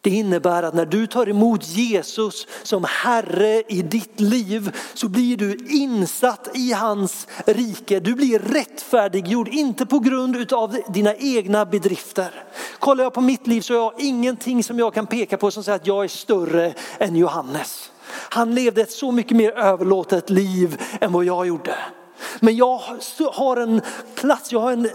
Det 0.00 0.10
innebär 0.10 0.62
att 0.62 0.74
när 0.74 0.86
du 0.86 1.06
tar 1.06 1.28
emot 1.28 1.68
Jesus 1.68 2.46
som 2.62 2.84
Herre 2.88 3.62
i 3.68 3.82
ditt 3.82 4.20
liv 4.20 4.76
så 4.94 5.08
blir 5.08 5.36
du 5.36 5.56
insatt 5.68 6.48
i 6.54 6.72
hans 6.72 7.26
rike. 7.46 8.00
Du 8.00 8.14
blir 8.14 8.38
rättfärdiggjord, 8.38 9.48
inte 9.48 9.86
på 9.86 9.98
grund 9.98 10.52
av 10.52 10.76
dina 10.88 11.14
egna 11.14 11.66
bedrifter. 11.66 12.44
Kollar 12.78 13.04
jag 13.04 13.14
på 13.14 13.20
mitt 13.20 13.46
liv 13.46 13.60
så 13.60 13.74
har 13.74 13.80
jag 13.80 14.00
ingenting 14.00 14.64
som 14.64 14.78
jag 14.78 14.94
kan 14.94 15.06
peka 15.06 15.36
på 15.36 15.50
som 15.50 15.62
säger 15.62 15.76
att 15.76 15.86
jag 15.86 16.04
är 16.04 16.08
större 16.08 16.74
än 16.98 17.16
Johannes. 17.16 17.90
Han 18.10 18.54
levde 18.54 18.80
ett 18.82 18.92
så 18.92 19.12
mycket 19.12 19.36
mer 19.36 19.50
överlåtet 19.50 20.30
liv 20.30 20.82
än 21.00 21.12
vad 21.12 21.24
jag 21.24 21.46
gjorde. 21.46 21.74
Men 22.40 22.56
jag 22.56 22.80
har 23.32 23.56
en 23.56 23.80
plats, 24.14 24.52
jag 24.52 24.60
har 24.60 24.72
en 24.72 24.90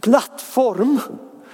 plattform 0.00 1.00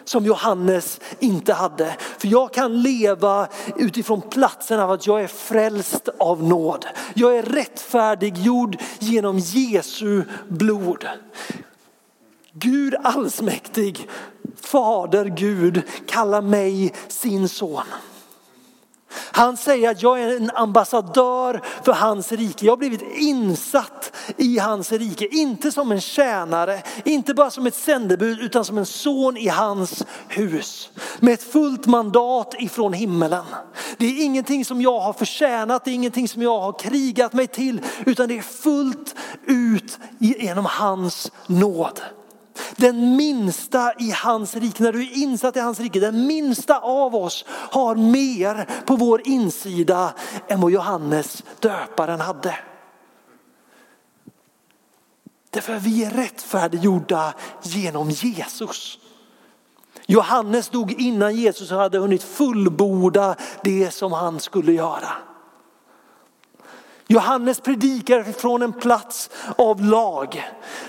som 0.04 0.24
Johannes 0.26 1.00
inte 1.18 1.52
hade. 1.52 1.96
För 2.18 2.28
jag 2.28 2.52
kan 2.52 2.82
leva 2.82 3.48
utifrån 3.76 4.20
platsen 4.20 4.80
av 4.80 4.90
att 4.90 5.06
jag 5.06 5.22
är 5.22 5.26
frälst 5.26 6.08
av 6.18 6.42
nåd. 6.42 6.86
Jag 7.14 7.38
är 7.38 7.42
rättfärdiggjord 7.42 8.76
genom 8.98 9.38
Jesu 9.38 10.24
blod. 10.48 11.06
Gud 12.52 12.94
allsmäktig, 13.02 14.08
Fader 14.56 15.24
Gud 15.24 15.82
kallar 16.06 16.42
mig 16.42 16.92
sin 17.08 17.48
son. 17.48 17.84
Han 19.32 19.56
säger 19.56 19.90
att 19.90 20.02
jag 20.02 20.22
är 20.22 20.36
en 20.36 20.50
ambassadör 20.54 21.62
för 21.84 21.92
hans 21.92 22.32
rike. 22.32 22.66
Jag 22.66 22.72
har 22.72 22.76
blivit 22.76 23.02
insatt 23.16 24.12
i 24.36 24.58
hans 24.58 24.92
rike. 24.92 25.26
Inte 25.26 25.72
som 25.72 25.92
en 25.92 26.00
tjänare, 26.00 26.82
inte 27.04 27.34
bara 27.34 27.50
som 27.50 27.66
ett 27.66 27.74
sändebud 27.74 28.40
utan 28.40 28.64
som 28.64 28.78
en 28.78 28.86
son 28.86 29.36
i 29.36 29.48
hans 29.48 30.04
hus. 30.28 30.90
Med 31.20 31.34
ett 31.34 31.52
fullt 31.52 31.86
mandat 31.86 32.54
ifrån 32.58 32.92
himmelen. 32.92 33.44
Det 33.96 34.06
är 34.06 34.24
ingenting 34.24 34.64
som 34.64 34.82
jag 34.82 35.00
har 35.00 35.12
förtjänat, 35.12 35.84
det 35.84 35.90
är 35.90 35.94
ingenting 35.94 36.28
som 36.28 36.42
jag 36.42 36.60
har 36.60 36.78
krigat 36.78 37.32
mig 37.32 37.46
till 37.46 37.80
utan 38.06 38.28
det 38.28 38.38
är 38.38 38.42
fullt 38.42 39.14
ut 39.46 39.98
genom 40.18 40.64
hans 40.64 41.32
nåd. 41.46 42.00
Den 42.76 43.16
minsta 43.16 43.92
i 43.98 44.10
hans 44.10 44.56
rike, 44.56 44.82
när 44.82 44.92
du 44.92 45.02
är 45.02 45.18
insatt 45.18 45.56
i 45.56 45.60
hans 45.60 45.80
rike, 45.80 46.00
den 46.00 46.26
minsta 46.26 46.78
av 46.78 47.14
oss 47.14 47.44
har 47.48 47.94
mer 47.94 48.68
på 48.86 48.96
vår 48.96 49.28
insida 49.28 50.14
än 50.48 50.60
vad 50.60 50.70
Johannes 50.70 51.42
döparen 51.60 52.20
hade. 52.20 52.58
Därför 55.50 55.76
att 55.76 55.82
vi 55.82 56.04
är 56.04 56.10
rättfärdiggjorda 56.10 57.34
genom 57.62 58.10
Jesus. 58.10 58.98
Johannes 60.06 60.68
dog 60.68 60.92
innan 60.92 61.36
Jesus 61.36 61.70
hade 61.70 61.98
hunnit 61.98 62.22
fullborda 62.22 63.36
det 63.64 63.90
som 63.90 64.12
han 64.12 64.40
skulle 64.40 64.72
göra. 64.72 65.08
Johannes 67.12 67.60
predikar 67.60 68.22
från 68.22 68.62
en 68.62 68.72
plats 68.72 69.30
av 69.56 69.80
lag. 69.80 70.44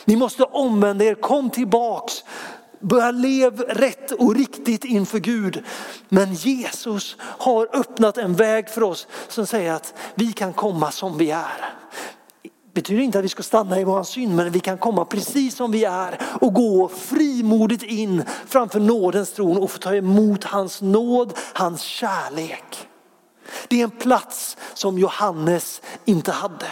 Ni 0.06 0.16
måste 0.16 0.44
omvända 0.44 1.06
er, 1.06 1.16
kom 1.16 1.50
tillbaks, 1.50 2.24
börja 2.80 3.12
leva 3.12 3.64
rätt 3.64 4.12
och 4.12 4.36
riktigt 4.36 4.86
inför 4.86 5.20
Gud. 5.20 5.64
Men 6.10 6.34
Jesus 6.34 7.18
har 7.20 7.76
öppnat 7.76 8.18
en 8.18 8.34
väg 8.34 8.70
för 8.70 8.84
oss 8.84 9.08
som 9.28 9.48
säger 9.48 9.74
att 9.74 9.94
vi 10.16 10.32
kan 10.32 10.54
komma 10.54 10.92
som 10.92 11.18
vi 11.18 11.32
är. 11.32 11.74
Det 12.44 12.82
betyder 12.82 13.02
inte 13.02 13.20
att 13.20 13.26
vi 13.26 13.30
ska 13.30 13.44
stanna 13.44 13.80
i 13.80 13.84
vår 13.84 14.04
synd, 14.04 14.36
men 14.36 14.52
vi 14.52 14.60
kan 14.60 14.78
komma 14.78 15.06
precis 15.06 15.56
som 15.56 15.72
vi 15.72 15.84
är 15.84 16.20
och 16.42 16.54
gå 16.54 16.88
frimodigt 16.88 17.84
in 17.84 18.24
framför 18.48 18.80
nådens 18.80 19.34
tron 19.34 19.58
och 19.58 19.72
få 19.72 19.78
ta 19.78 19.96
emot 19.96 20.44
hans 20.44 20.82
nåd, 20.82 21.34
hans 21.54 21.82
kärlek. 21.82 22.88
Det 23.68 23.80
är 23.80 23.84
en 23.84 23.92
plats 23.92 24.58
som 24.74 24.98
Johannes 24.98 25.82
inte 26.06 26.32
hade. 26.32 26.68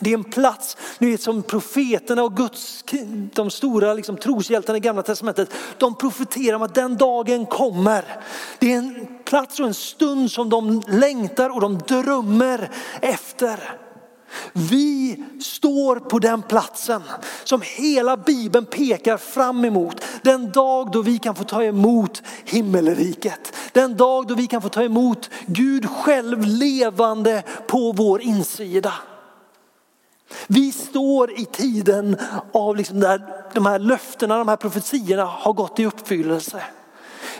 Det 0.00 0.10
är 0.10 0.14
en 0.14 0.24
plats 0.24 0.76
ni 0.98 1.10
vet, 1.10 1.22
som 1.22 1.42
profeterna 1.42 2.22
och 2.22 2.36
Guds, 2.36 2.84
de 3.34 3.50
stora 3.50 3.94
liksom, 3.94 4.16
troshjältarna 4.16 4.76
i 4.76 4.80
gamla 4.80 5.02
testamentet, 5.02 5.54
de 5.78 5.94
profeterar 5.94 6.56
om 6.56 6.62
att 6.62 6.74
den 6.74 6.96
dagen 6.96 7.46
kommer. 7.46 8.04
Det 8.58 8.72
är 8.72 8.78
en 8.78 9.08
plats 9.24 9.60
och 9.60 9.66
en 9.66 9.74
stund 9.74 10.30
som 10.30 10.48
de 10.48 10.82
längtar 10.88 11.50
och 11.50 11.60
de 11.60 11.78
drömmer 11.78 12.70
efter. 13.00 13.78
Vi 14.52 15.24
står 15.40 15.96
på 15.96 16.18
den 16.18 16.42
platsen 16.42 17.02
som 17.44 17.62
hela 17.64 18.16
bibeln 18.16 18.66
pekar 18.66 19.16
fram 19.16 19.64
emot. 19.64 20.04
Den 20.22 20.52
dag 20.52 20.90
då 20.92 21.02
vi 21.02 21.18
kan 21.18 21.34
få 21.34 21.44
ta 21.44 21.64
emot 21.64 22.22
himmelriket. 22.44 23.52
Den 23.72 23.96
dag 23.96 24.26
då 24.26 24.34
vi 24.34 24.46
kan 24.46 24.62
få 24.62 24.68
ta 24.68 24.82
emot 24.82 25.30
Gud 25.46 25.90
själv 25.90 26.44
levande 26.44 27.42
på 27.66 27.92
vår 27.92 28.20
insida. 28.20 28.94
Vi 30.46 30.72
står 30.72 31.40
i 31.40 31.44
tiden 31.44 32.16
av 32.52 32.76
liksom 32.76 33.00
där 33.00 33.44
de 33.54 33.66
här 33.66 33.78
löftena, 33.78 34.38
de 34.38 34.48
här 34.48 34.56
profetiorna 34.56 35.24
har 35.24 35.52
gått 35.52 35.78
i 35.78 35.86
uppfyllelse. 35.86 36.62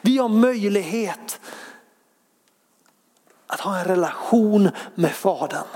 Vi 0.01 0.19
har 0.19 0.29
möjlighet 0.29 1.41
att 3.47 3.61
ha 3.61 3.79
en 3.79 3.85
relation 3.85 4.71
med 4.95 5.13
Fadern. 5.13 5.67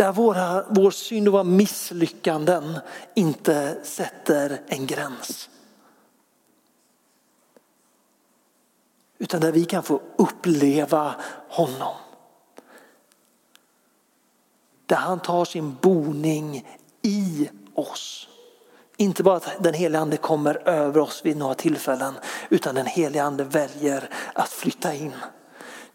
Där 0.00 0.12
våra, 0.12 0.64
vår 0.68 0.90
synd 0.90 1.28
och 1.28 1.32
våra 1.32 1.44
misslyckanden 1.44 2.78
inte 3.14 3.78
sätter 3.82 4.60
en 4.66 4.86
gräns. 4.86 5.48
Utan 9.18 9.40
där 9.40 9.52
vi 9.52 9.64
kan 9.64 9.82
få 9.82 10.00
uppleva 10.16 11.14
honom. 11.48 11.94
Där 14.86 14.96
han 14.96 15.20
tar 15.20 15.44
sin 15.44 15.76
boning 15.80 16.66
i 17.02 17.50
oss. 17.74 18.28
Inte 18.96 19.22
bara 19.22 19.36
att 19.36 19.62
den 19.62 19.74
heliga 19.74 20.00
ande 20.00 20.16
kommer 20.16 20.68
över 20.68 21.00
oss 21.00 21.20
vid 21.24 21.36
några 21.36 21.54
tillfällen 21.54 22.14
utan 22.48 22.74
den 22.74 22.86
heliga 22.86 23.24
ande 23.24 23.44
väljer 23.44 24.10
att 24.34 24.48
flytta 24.48 24.94
in. 24.94 25.12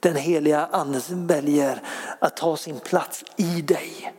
Den 0.05 0.15
heliga 0.15 0.65
ande 0.65 1.01
väljer 1.09 1.81
att 2.19 2.37
ta 2.37 2.57
sin 2.57 2.79
plats 2.79 3.23
i 3.35 3.61
dig. 3.61 4.13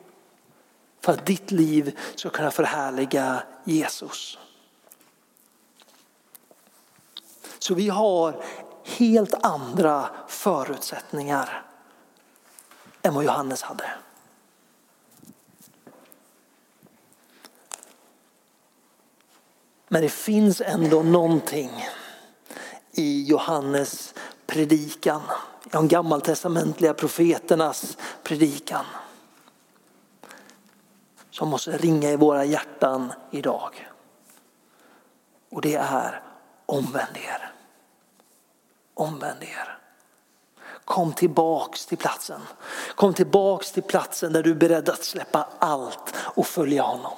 För 1.00 1.12
att 1.12 1.26
ditt 1.26 1.50
liv 1.50 1.98
ska 2.14 2.30
kunna 2.30 2.50
förhärliga 2.50 3.42
Jesus. 3.64 4.38
Så 7.58 7.74
vi 7.74 7.88
har 7.88 8.44
helt 8.84 9.34
andra 9.46 10.10
förutsättningar 10.28 11.62
än 13.02 13.14
vad 13.14 13.24
Johannes 13.24 13.62
hade. 13.62 13.90
Men 19.88 20.02
det 20.02 20.08
finns 20.08 20.60
ändå 20.60 21.02
någonting 21.02 21.84
i 22.92 23.24
Johannes 23.24 24.14
predikan, 24.46 25.22
de 25.70 25.88
gammaltestamentliga 25.88 26.94
profeternas 26.94 27.96
predikan 28.22 28.84
som 31.30 31.48
måste 31.48 31.78
ringa 31.78 32.10
i 32.10 32.16
våra 32.16 32.44
hjärtan 32.44 33.12
idag. 33.30 33.90
Och 35.50 35.60
det 35.60 35.74
är 35.74 36.22
omvänd 36.66 37.16
er. 37.16 37.52
Omvänd 38.94 39.42
er. 39.42 39.78
Kom 40.84 41.12
tillbaks 41.12 41.86
till 41.86 41.98
platsen. 41.98 42.40
Kom 42.94 43.14
tillbaks 43.14 43.72
till 43.72 43.82
platsen 43.82 44.32
där 44.32 44.42
du 44.42 44.50
är 44.50 44.54
beredd 44.54 44.88
att 44.88 45.04
släppa 45.04 45.48
allt 45.58 46.14
och 46.16 46.46
följa 46.46 46.82
honom. 46.82 47.16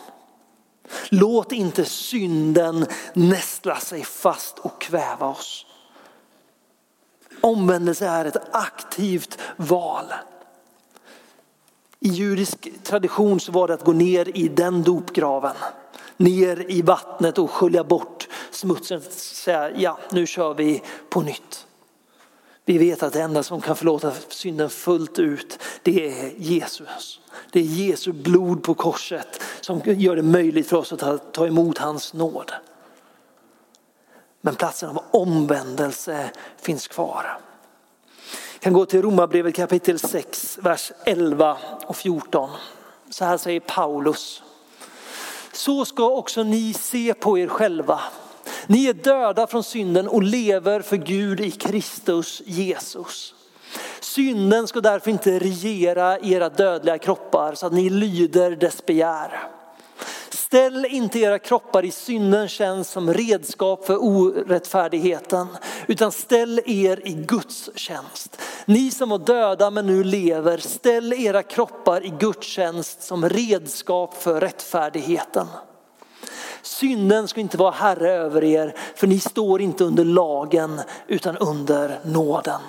Låt 1.08 1.52
inte 1.52 1.84
synden 1.84 2.86
nästla 3.14 3.76
sig 3.76 4.04
fast 4.04 4.58
och 4.58 4.80
kväva 4.80 5.26
oss. 5.26 5.66
Omvändelse 7.40 8.06
är 8.06 8.24
ett 8.24 8.54
aktivt 8.54 9.38
val. 9.56 10.04
I 12.00 12.08
judisk 12.08 12.68
tradition 12.82 13.40
så 13.40 13.52
var 13.52 13.68
det 13.68 13.74
att 13.74 13.84
gå 13.84 13.92
ner 13.92 14.36
i 14.36 14.48
den 14.48 14.82
dopgraven, 14.82 15.56
ner 16.16 16.70
i 16.70 16.82
vattnet 16.82 17.38
och 17.38 17.50
skölja 17.50 17.84
bort 17.84 18.28
smutsen 18.50 18.96
och 18.96 19.12
säga 19.12 19.70
ja 19.76 19.98
nu 20.10 20.26
kör 20.26 20.54
vi 20.54 20.82
på 21.08 21.20
nytt. 21.20 21.66
Vi 22.64 22.78
vet 22.78 23.02
att 23.02 23.12
det 23.12 23.22
enda 23.22 23.42
som 23.42 23.60
kan 23.60 23.76
förlåta 23.76 24.12
synden 24.28 24.70
fullt 24.70 25.18
ut 25.18 25.58
det 25.82 26.08
är 26.08 26.32
Jesus. 26.36 27.20
Det 27.50 27.60
är 27.60 27.64
Jesu 27.64 28.12
blod 28.12 28.62
på 28.62 28.74
korset 28.74 29.42
som 29.60 29.80
gör 29.84 30.16
det 30.16 30.22
möjligt 30.22 30.66
för 30.66 30.76
oss 30.76 30.92
att 30.92 30.98
ta, 30.98 31.18
ta 31.18 31.46
emot 31.46 31.78
hans 31.78 32.14
nåd. 32.14 32.52
Men 34.40 34.54
platsen 34.54 34.88
av 34.88 35.04
omvändelse 35.10 36.30
finns 36.56 36.88
kvar. 36.88 37.38
Vi 38.52 38.58
kan 38.58 38.72
gå 38.72 38.86
till 38.86 39.02
Romarbrevet 39.02 39.54
kapitel 39.54 39.98
6, 39.98 40.58
vers 40.62 40.92
11 41.04 41.56
och 41.86 41.96
14. 41.96 42.50
Så 43.10 43.24
här 43.24 43.36
säger 43.36 43.60
Paulus. 43.60 44.42
Så 45.52 45.84
ska 45.84 46.10
också 46.10 46.42
ni 46.42 46.72
se 46.72 47.14
på 47.14 47.38
er 47.38 47.46
själva. 47.46 48.00
Ni 48.66 48.86
är 48.86 48.94
döda 48.94 49.46
från 49.46 49.64
synden 49.64 50.08
och 50.08 50.22
lever 50.22 50.80
för 50.80 50.96
Gud 50.96 51.40
i 51.40 51.50
Kristus 51.50 52.42
Jesus. 52.46 53.34
Synden 54.00 54.66
ska 54.66 54.80
därför 54.80 55.10
inte 55.10 55.38
regera 55.38 56.18
i 56.18 56.32
era 56.32 56.48
dödliga 56.48 56.98
kroppar 56.98 57.54
så 57.54 57.66
att 57.66 57.72
ni 57.72 57.90
lyder 57.90 58.56
dess 58.56 58.86
begär. 58.86 59.48
Ställ 60.48 60.86
inte 60.86 61.18
era 61.18 61.38
kroppar 61.38 61.84
i 61.84 61.90
syndens 61.90 62.50
tjänst 62.50 62.90
som 62.90 63.14
redskap 63.14 63.84
för 63.84 64.04
orättfärdigheten, 64.04 65.46
utan 65.86 66.12
ställ 66.12 66.60
er 66.66 67.08
i 67.08 67.12
Guds 67.12 67.70
tjänst. 67.74 68.40
Ni 68.66 68.90
som 68.90 69.08
var 69.08 69.18
döda 69.18 69.70
men 69.70 69.86
nu 69.86 70.04
lever, 70.04 70.58
ställ 70.58 71.12
era 71.12 71.42
kroppar 71.42 72.06
i 72.06 72.14
Guds 72.18 72.46
tjänst 72.46 73.02
som 73.02 73.28
redskap 73.28 74.22
för 74.22 74.40
rättfärdigheten. 74.40 75.46
Synden 76.62 77.28
ska 77.28 77.40
inte 77.40 77.56
vara 77.56 77.70
herre 77.70 78.12
över 78.12 78.44
er, 78.44 78.74
för 78.94 79.06
ni 79.06 79.20
står 79.20 79.60
inte 79.60 79.84
under 79.84 80.04
lagen 80.04 80.80
utan 81.06 81.36
under 81.36 82.00
nåden. 82.04 82.60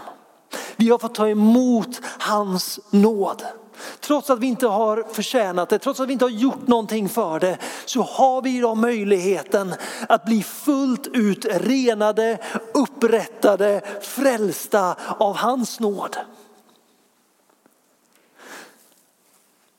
Vi 0.75 0.89
har 0.89 0.97
fått 0.97 1.15
ta 1.15 1.29
emot 1.29 2.01
hans 2.19 2.79
nåd. 2.89 3.43
Trots 3.99 4.29
att 4.29 4.39
vi 4.39 4.47
inte 4.47 4.67
har 4.67 5.05
förtjänat 5.13 5.69
det, 5.69 5.79
trots 5.79 5.99
att 5.99 6.09
vi 6.09 6.13
inte 6.13 6.25
har 6.25 6.29
gjort 6.29 6.67
någonting 6.67 7.09
för 7.09 7.39
det, 7.39 7.57
så 7.85 8.01
har 8.01 8.41
vi 8.41 8.57
idag 8.57 8.77
möjligheten 8.77 9.75
att 10.09 10.25
bli 10.25 10.43
fullt 10.43 11.07
ut 11.07 11.45
renade, 11.45 12.37
upprättade, 12.73 13.81
frälsta 14.01 14.95
av 15.17 15.35
hans 15.35 15.79
nåd. 15.79 16.17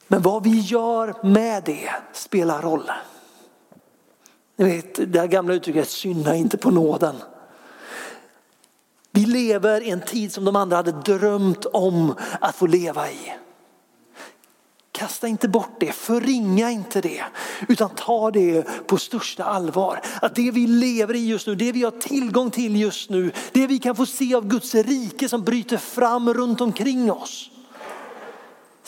Men 0.08 0.22
vad 0.22 0.44
vi 0.44 0.60
gör 0.60 1.14
med 1.26 1.62
det 1.64 1.90
spelar 2.12 2.62
roll. 2.62 2.90
Ni 4.56 4.64
vet 4.64 5.12
det 5.12 5.20
här 5.20 5.26
gamla 5.26 5.54
uttrycket, 5.54 5.88
synda 5.88 6.36
inte 6.36 6.58
på 6.58 6.70
nåden. 6.70 7.16
Vi 9.10 9.26
lever 9.26 9.80
i 9.80 9.90
en 9.90 10.00
tid 10.00 10.32
som 10.32 10.44
de 10.44 10.56
andra 10.56 10.76
hade 10.76 10.92
drömt 10.92 11.66
om 11.66 12.14
att 12.40 12.56
få 12.56 12.66
leva 12.66 13.10
i. 13.10 13.32
Kasta 15.00 15.28
inte 15.28 15.48
bort 15.48 15.76
det, 15.80 15.92
förringa 15.92 16.70
inte 16.70 17.00
det, 17.00 17.24
utan 17.68 17.90
ta 17.90 18.30
det 18.30 18.62
på 18.86 18.98
största 18.98 19.44
allvar. 19.44 20.00
Att 20.22 20.34
det 20.34 20.50
vi 20.50 20.66
lever 20.66 21.14
i 21.14 21.28
just 21.28 21.46
nu, 21.46 21.54
det 21.54 21.72
vi 21.72 21.82
har 21.82 21.90
tillgång 21.90 22.50
till 22.50 22.76
just 22.76 23.10
nu, 23.10 23.32
det 23.52 23.66
vi 23.66 23.78
kan 23.78 23.96
få 23.96 24.06
se 24.06 24.34
av 24.34 24.48
Guds 24.48 24.74
rike 24.74 25.28
som 25.28 25.44
bryter 25.44 25.76
fram 25.76 26.34
runt 26.34 26.60
omkring 26.60 27.12
oss. 27.12 27.50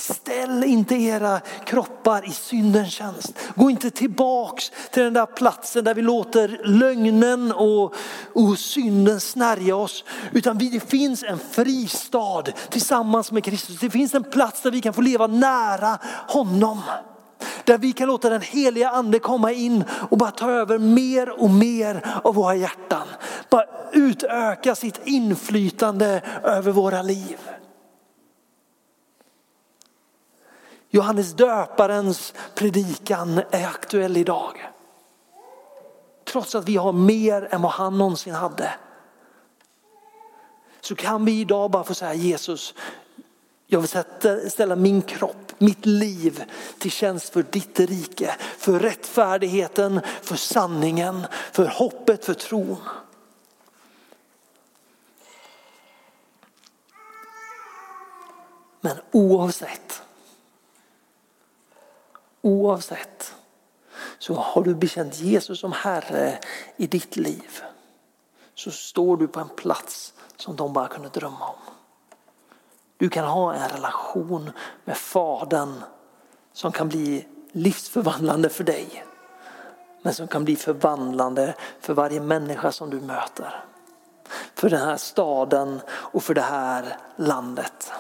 Ställ 0.03 0.65
inte 0.65 0.95
era 0.95 1.41
kroppar 1.65 2.29
i 2.29 2.31
syndens 2.31 2.93
tjänst. 2.93 3.33
Gå 3.55 3.71
inte 3.71 3.91
tillbaks 3.91 4.73
till 4.91 5.03
den 5.03 5.13
där 5.13 5.27
platsen 5.27 5.85
där 5.85 5.95
vi 5.95 6.03
låter 6.03 6.61
lögnen 6.65 7.53
och, 7.53 7.95
och 8.35 8.59
synden 8.59 9.21
snärja 9.21 9.77
oss. 9.77 10.05
Utan 10.33 10.59
det 10.59 10.91
finns 10.91 11.23
en 11.23 11.39
fristad 11.39 12.43
tillsammans 12.69 13.33
med 13.33 13.45
Kristus. 13.45 13.81
Det 13.81 13.91
finns 13.91 14.15
en 14.15 14.25
plats 14.25 14.63
där 14.63 14.71
vi 14.71 14.81
kan 14.81 14.93
få 14.93 15.01
leva 15.01 15.27
nära 15.27 15.99
honom. 16.29 16.81
Där 17.65 17.79
vi 17.79 17.93
kan 17.93 18.09
låta 18.09 18.31
den 18.31 18.43
heliga 18.43 18.91
ande 18.91 19.19
komma 19.19 19.53
in 19.53 19.85
och 20.11 20.19
bara 20.19 20.31
ta 20.31 20.51
över 20.51 20.79
mer 20.79 21.43
och 21.43 21.51
mer 21.51 22.21
av 22.25 22.35
våra 22.35 22.55
hjärtan. 22.55 23.09
Bara 23.51 23.65
utöka 23.93 24.75
sitt 24.75 25.01
inflytande 25.05 26.23
över 26.43 26.73
våra 26.73 27.03
liv. 27.03 27.39
Johannes 30.95 31.33
döparens 31.33 32.35
predikan 32.55 33.43
är 33.51 33.67
aktuell 33.67 34.17
idag. 34.17 34.71
Trots 36.25 36.55
att 36.55 36.69
vi 36.69 36.77
har 36.77 36.93
mer 36.93 37.49
än 37.51 37.63
vad 37.63 37.73
han 37.73 37.99
någonsin 37.99 38.35
hade. 38.35 38.75
Så 40.81 40.95
kan 40.95 41.25
vi 41.25 41.41
idag 41.41 41.71
bara 41.71 41.85
få 41.85 41.95
säga 41.95 42.15
Jesus, 42.15 42.75
jag 43.67 43.81
vill 43.81 44.51
ställa 44.51 44.77
min 44.77 45.03
kropp, 45.03 45.53
mitt 45.59 45.87
liv 45.87 46.45
till 46.79 46.91
tjänst 46.91 47.33
för 47.33 47.43
ditt 47.43 47.81
rike. 47.81 48.37
För 48.59 48.79
rättfärdigheten, 48.79 50.01
för 50.23 50.37
sanningen, 50.37 51.27
för 51.53 51.67
hoppet, 51.67 52.25
för 52.25 52.35
tron. 52.35 52.77
Men 58.81 58.97
oavsett 59.11 60.02
Oavsett 62.43 63.35
så 64.19 64.35
har 64.35 64.63
du 64.63 64.75
bekänt 64.75 65.21
Jesus 65.21 65.61
som 65.61 65.73
Herre 65.73 66.39
i 66.77 66.87
ditt 66.87 67.17
liv 67.17 67.63
så 68.55 68.71
står 68.71 69.17
du 69.17 69.29
på 69.29 69.41
en 69.41 69.49
plats 69.49 70.15
som 70.37 70.57
de 70.57 70.73
bara 70.73 70.89
kunde 70.89 71.09
drömma 71.09 71.47
om. 71.47 71.75
Du 72.97 73.09
kan 73.09 73.25
ha 73.25 73.55
en 73.55 73.69
relation 73.69 74.51
med 74.85 74.97
Fadern 74.97 75.83
som 76.53 76.73
kan 76.73 76.89
bli 76.89 77.27
livsförvandlande 77.53 78.49
för 78.49 78.65
dig. 78.65 79.05
Men 80.03 80.15
som 80.15 80.29
kan 80.29 80.45
bli 80.45 80.57
förvandlande 80.57 81.55
för 81.81 81.95
varje 81.95 82.21
människa 82.21 82.73
som 82.73 82.91
du 82.91 83.01
möter. 83.01 83.65
För 84.55 84.71
den 84.71 84.81
här 84.81 84.97
staden 84.97 85.81
och 85.89 86.23
för 86.23 86.35
det 86.35 86.41
här 86.41 86.97
landet. 87.17 87.93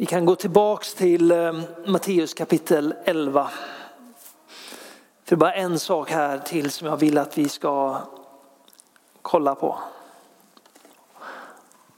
Vi 0.00 0.06
kan 0.06 0.24
gå 0.24 0.34
tillbaks 0.34 0.94
till 0.94 1.30
eh, 1.30 1.52
Matteus 1.86 2.34
kapitel 2.34 2.94
11. 3.04 3.50
För 5.24 5.36
bara 5.36 5.54
en 5.54 5.78
sak 5.78 6.10
här 6.10 6.38
till 6.38 6.70
som 6.70 6.86
jag 6.86 6.96
vill 6.96 7.18
att 7.18 7.38
vi 7.38 7.48
ska 7.48 8.00
kolla 9.22 9.54
på. 9.54 9.78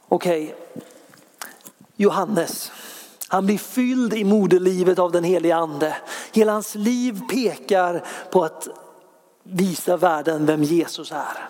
Okej, 0.09 0.45
okay. 0.45 0.83
Johannes, 1.97 2.73
Han 3.29 3.47
blir 3.47 3.59
fylld 3.59 4.15
i 4.15 4.25
moderlivet 4.25 4.99
av 4.99 5.13
den 5.13 5.25
heliga 5.25 5.57
ande. 5.57 5.97
Hela 6.33 6.53
hans 6.53 6.75
liv 6.75 7.21
pekar 7.31 8.05
på 8.31 8.45
att 8.45 8.69
visa 9.43 9.97
världen 9.97 10.47
vem 10.47 10.63
Jesus 10.63 11.13
är. 11.13 11.49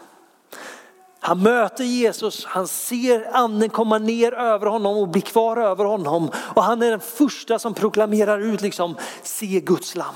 Han 1.20 1.42
möter 1.42 1.84
Jesus, 1.84 2.44
han 2.44 2.68
ser 2.68 3.36
anden 3.36 3.68
komma 3.68 3.98
ner 3.98 4.32
över 4.32 4.66
honom 4.66 4.96
och 4.96 5.08
bli 5.08 5.20
kvar 5.20 5.56
över 5.56 5.84
honom. 5.84 6.30
Och 6.54 6.64
han 6.64 6.82
är 6.82 6.90
den 6.90 7.00
första 7.00 7.58
som 7.58 7.74
proklamerar 7.74 8.38
ut 8.38 8.60
liksom, 8.60 8.96
se 9.22 9.60
Guds 9.60 9.96
lamm. 9.96 10.14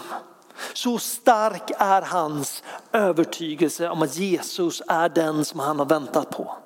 Så 0.72 0.98
stark 0.98 1.70
är 1.78 2.02
hans 2.02 2.62
övertygelse 2.92 3.88
om 3.88 4.02
att 4.02 4.16
Jesus 4.16 4.82
är 4.88 5.08
den 5.08 5.44
som 5.44 5.60
han 5.60 5.78
har 5.78 5.86
väntat 5.86 6.30
på. 6.30 6.56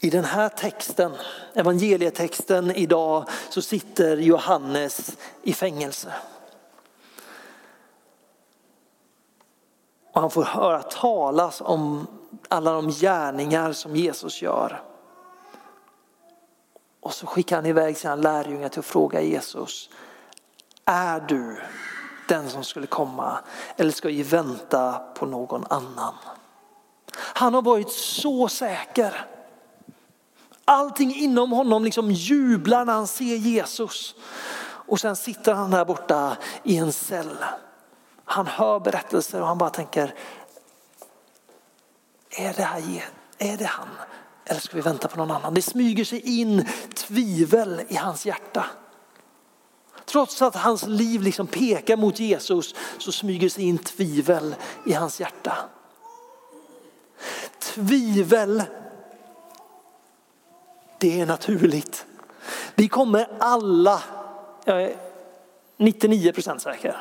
I 0.00 0.10
den 0.10 0.24
här 0.24 0.48
texten, 0.48 1.12
evangelietexten 1.54 2.70
idag, 2.70 3.24
så 3.50 3.62
sitter 3.62 4.16
Johannes 4.16 5.16
i 5.42 5.52
fängelse. 5.52 6.12
Och 10.16 10.22
han 10.22 10.30
får 10.30 10.44
höra 10.44 10.82
talas 10.82 11.60
om 11.60 12.06
alla 12.48 12.72
de 12.72 12.90
gärningar 12.90 13.72
som 13.72 13.96
Jesus 13.96 14.42
gör. 14.42 14.82
Och 17.00 17.14
så 17.14 17.26
skickar 17.26 17.56
han 17.56 17.66
iväg 17.66 17.96
sina 17.96 18.14
lärjungar 18.14 18.68
till 18.68 18.78
att 18.78 18.86
fråga 18.86 19.20
Jesus, 19.20 19.90
är 20.84 21.20
du 21.20 21.60
den 22.28 22.50
som 22.50 22.64
skulle 22.64 22.86
komma 22.86 23.38
eller 23.76 23.90
ska 23.90 24.08
vi 24.08 24.22
vänta 24.22 24.92
på 24.92 25.26
någon 25.26 25.64
annan? 25.70 26.14
Han 27.16 27.54
har 27.54 27.62
varit 27.62 27.92
så 27.92 28.48
säker. 28.48 29.26
Allting 30.64 31.14
inom 31.14 31.52
honom 31.52 31.84
liksom 31.84 32.10
jublar 32.10 32.84
när 32.84 32.92
han 32.92 33.06
ser 33.06 33.36
Jesus. 33.36 34.14
Och 34.62 35.00
sen 35.00 35.16
sitter 35.16 35.54
han 35.54 35.70
där 35.70 35.84
borta 35.84 36.36
i 36.62 36.76
en 36.76 36.92
cell. 36.92 37.36
Han 38.28 38.46
hör 38.46 38.80
berättelser 38.80 39.40
och 39.40 39.46
han 39.46 39.58
bara 39.58 39.70
tänker, 39.70 40.14
är 42.30 42.52
det, 42.52 42.62
här, 42.62 43.04
är 43.38 43.56
det 43.56 43.64
han? 43.64 43.88
Eller 44.44 44.60
ska 44.60 44.76
vi 44.76 44.82
vänta 44.82 45.08
på 45.08 45.16
någon 45.16 45.30
annan? 45.30 45.54
Det 45.54 45.62
smyger 45.62 46.04
sig 46.04 46.40
in 46.40 46.68
tvivel 46.94 47.82
i 47.88 47.96
hans 47.96 48.26
hjärta. 48.26 48.66
Trots 50.04 50.42
att 50.42 50.54
hans 50.54 50.86
liv 50.86 51.22
liksom 51.22 51.46
pekar 51.46 51.96
mot 51.96 52.20
Jesus 52.20 52.74
så 52.98 53.12
smyger 53.12 53.48
sig 53.48 53.64
in 53.64 53.78
tvivel 53.78 54.54
i 54.86 54.92
hans 54.92 55.20
hjärta. 55.20 55.56
Tvivel, 57.58 58.62
det 60.98 61.20
är 61.20 61.26
naturligt. 61.26 62.06
Vi 62.74 62.88
kommer 62.88 63.28
alla, 63.38 64.02
jag 64.64 64.82
är 64.82 64.96
99 65.76 66.32
procent 66.32 66.62
säker, 66.62 66.96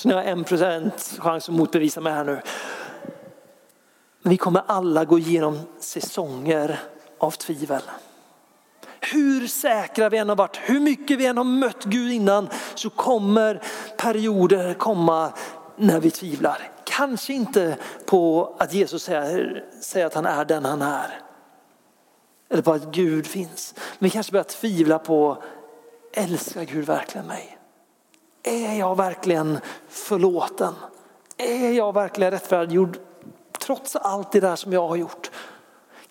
så 0.00 0.08
ni 0.08 0.14
har 0.14 0.22
en 0.22 0.44
procent 0.44 1.14
chans 1.18 1.48
att 1.48 1.54
motbevisa 1.54 2.00
mig 2.00 2.12
här 2.12 2.24
nu. 2.24 2.40
Men 4.22 4.30
vi 4.30 4.36
kommer 4.36 4.62
alla 4.66 5.04
gå 5.04 5.18
igenom 5.18 5.60
säsonger 5.80 6.78
av 7.18 7.30
tvivel. 7.30 7.82
Hur 9.00 9.46
säkra 9.46 10.08
vi 10.08 10.18
än 10.18 10.28
har 10.28 10.36
varit, 10.36 10.56
hur 10.56 10.80
mycket 10.80 11.18
vi 11.18 11.26
än 11.26 11.36
har 11.36 11.44
mött 11.44 11.84
Gud 11.84 12.12
innan 12.12 12.48
så 12.74 12.90
kommer 12.90 13.62
perioder 13.96 14.74
komma 14.74 15.32
när 15.76 16.00
vi 16.00 16.10
tvivlar. 16.10 16.70
Kanske 16.84 17.32
inte 17.32 17.76
på 18.06 18.54
att 18.58 18.72
Jesus 18.72 19.02
säger, 19.02 19.64
säger 19.80 20.06
att 20.06 20.14
han 20.14 20.26
är 20.26 20.44
den 20.44 20.64
han 20.64 20.82
är. 20.82 21.20
Eller 22.50 22.62
på 22.62 22.72
att 22.72 22.92
Gud 22.92 23.26
finns. 23.26 23.74
Men 23.76 24.06
vi 24.06 24.10
kanske 24.10 24.32
börjar 24.32 24.44
tvivla 24.44 24.98
på, 24.98 25.42
älskar 26.12 26.64
Gud 26.64 26.86
verkligen 26.86 27.26
mig? 27.26 27.59
Är 28.42 28.74
jag 28.74 28.96
verkligen 28.96 29.58
förlåten? 29.88 30.74
Är 31.36 31.72
jag 31.72 31.92
verkligen 31.92 32.30
rättfärdiggjord 32.30 32.98
trots 33.58 33.96
allt 33.96 34.32
det 34.32 34.40
där 34.40 34.56
som 34.56 34.72
jag 34.72 34.88
har 34.88 34.96
gjort? 34.96 35.30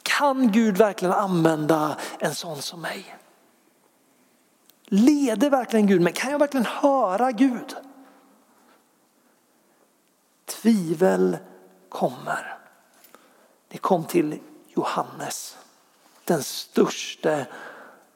Kan 0.04 0.52
Gud 0.52 0.78
verkligen 0.78 1.14
använda 1.14 1.98
en 2.20 2.36
sån 2.36 2.62
som 2.62 2.82
mig? 2.82 3.16
Leder 4.86 5.50
verkligen 5.50 5.88
Gud 5.88 6.02
mig? 6.02 6.14
Kan 6.14 6.32
jag 6.32 6.40
verkligen 6.40 6.66
höra 6.66 7.32
Gud? 7.32 7.76
Tvivel 10.46 11.38
kommer. 11.90 12.58
Det 13.68 13.78
kom 13.78 14.06
till 14.06 14.40
Johannes, 14.68 15.58
den 16.26 16.44
största 16.44 17.46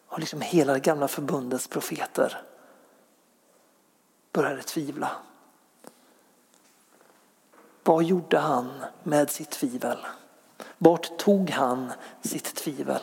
av 0.08 0.20
liksom 0.20 0.42
hela 0.42 0.74
det 0.74 0.80
gamla 0.80 1.08
förbundets 1.08 1.68
profeter. 1.68 2.42
Började 4.34 4.64
tvivla. 4.64 5.12
Vad 7.84 8.04
gjorde 8.04 8.40
han 8.40 8.84
med 9.04 9.30
sitt 9.30 9.50
tvivel? 9.50 9.98
Vart 10.78 11.18
tog 11.18 11.50
han 11.50 11.92
sitt 12.22 12.56
tvivel? 12.56 13.02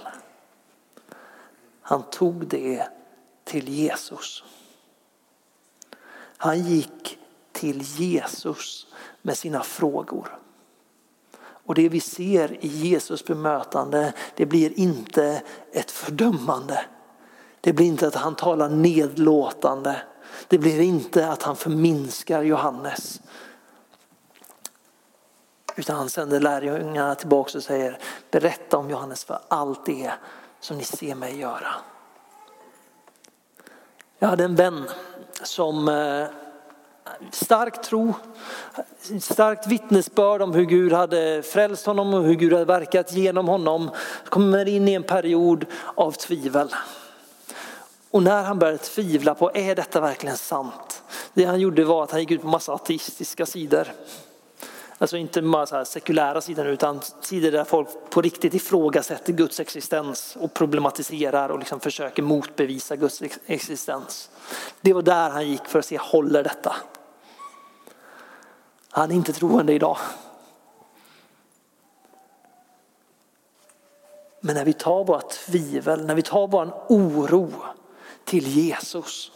Han 1.83 2.03
tog 2.03 2.47
det 2.47 2.89
till 3.45 3.69
Jesus. 3.69 4.45
Han 6.37 6.63
gick 6.63 7.19
till 7.53 7.83
Jesus 7.83 8.87
med 9.23 9.39
sina 9.39 9.63
frågor. 9.63 10.39
Och 11.41 11.75
det 11.75 11.89
vi 11.89 12.01
ser 12.01 12.65
i 12.65 12.69
Jesus 12.69 13.25
bemötande, 13.25 14.13
det 14.37 14.47
blir 14.47 14.79
inte 14.79 15.43
ett 15.73 15.91
fördömande. 15.91 16.85
Det 17.61 17.73
blir 17.73 17.87
inte 17.87 18.07
att 18.07 18.15
han 18.15 18.35
talar 18.35 18.69
nedlåtande. 18.69 20.03
Det 20.49 20.59
blir 20.59 20.81
inte 20.81 21.29
att 21.29 21.43
han 21.43 21.57
förminskar 21.57 22.43
Johannes. 22.43 23.21
Utan 25.77 25.97
han 25.97 26.11
sänder 26.11 26.41
lärjungarna 26.41 27.15
tillbaka 27.15 27.59
och 27.59 27.65
säger 27.65 27.99
berätta 28.31 28.77
om 28.77 28.91
Johannes 28.91 29.25
för 29.25 29.39
allt 29.49 29.87
det 29.87 30.13
som 30.61 30.79
ni 30.79 30.85
ser 30.85 31.15
mig 31.15 31.39
göra. 31.39 31.75
Jag 34.19 34.29
hade 34.29 34.45
en 34.45 34.57
vän 34.57 34.89
som 35.43 35.89
eh, 35.89 36.27
stark 37.31 37.83
tro, 37.83 38.15
starkt 39.21 39.67
vittnesbörd 39.67 40.43
om 40.43 40.53
hur 40.53 40.65
Gud 40.65 40.93
hade 40.93 41.43
frälst 41.43 41.87
honom 41.87 42.15
och 42.15 42.23
hur 42.23 42.35
Gud 42.35 42.53
hade 42.53 42.65
verkat 42.65 43.13
genom 43.13 43.49
honom. 43.49 43.91
Kommer 44.29 44.69
in 44.69 44.89
i 44.89 44.95
en 44.95 45.03
period 45.03 45.67
av 45.95 46.13
tvivel. 46.13 46.75
Och 48.11 48.23
när 48.23 48.43
han 48.43 48.59
började 48.59 48.79
tvivla 48.79 49.35
på, 49.35 49.51
är 49.55 49.75
detta 49.75 50.01
verkligen 50.01 50.37
sant? 50.37 51.03
Det 51.35 51.45
han 51.45 51.61
gjorde 51.61 51.85
var 51.85 52.05
att 52.05 52.11
han 52.11 52.21
gick 52.21 52.31
ut 52.31 52.43
på 52.43 52.49
massa 52.49 52.73
ateistiska 52.73 53.47
sidor. 53.47 53.89
Alltså 54.99 55.17
inte 55.17 55.43
bara 55.43 55.67
så 55.67 55.77
här 55.77 55.85
sekulära 55.85 56.41
sidor 56.41 56.67
utan 56.67 57.01
sidor 57.21 57.51
där 57.51 57.65
folk 57.65 57.89
på 58.11 58.23
riktigt 58.23 58.55
ifrågasätter 58.55 59.33
Guds 59.33 59.61
existens 59.61 60.37
och 60.41 60.55
problematiserar 60.55 61.49
och 61.49 61.59
liksom 61.59 61.81
försöker 61.81 62.23
motbevisa 62.23 62.97
Guds 62.97 63.23
existens. 63.47 64.31
Det 64.81 64.93
var 64.93 65.03
där 65.03 65.31
han 65.31 65.49
gick 65.49 65.67
för 65.67 65.79
att 65.79 65.85
se, 65.85 65.99
håller 65.99 66.43
detta? 66.43 66.77
Han 68.91 69.11
är 69.11 69.15
inte 69.15 69.33
troende 69.33 69.73
idag. 69.73 69.99
Men 74.41 74.55
när 74.55 74.65
vi 74.65 74.73
tar 74.73 75.05
våra 75.05 75.21
tvivel, 75.21 76.07
när 76.07 76.15
vi 76.15 76.23
tar 76.23 76.47
vår 76.47 76.85
oro 76.89 77.53
till 78.25 78.47
Jesus. 78.47 79.33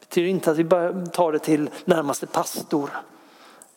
Det 0.00 0.08
betyder 0.08 0.28
inte 0.28 0.50
att 0.50 0.56
vi 0.56 0.64
bara 0.64 1.06
tar 1.06 1.32
det 1.32 1.38
till 1.38 1.70
närmaste 1.84 2.26
pastor 2.26 2.90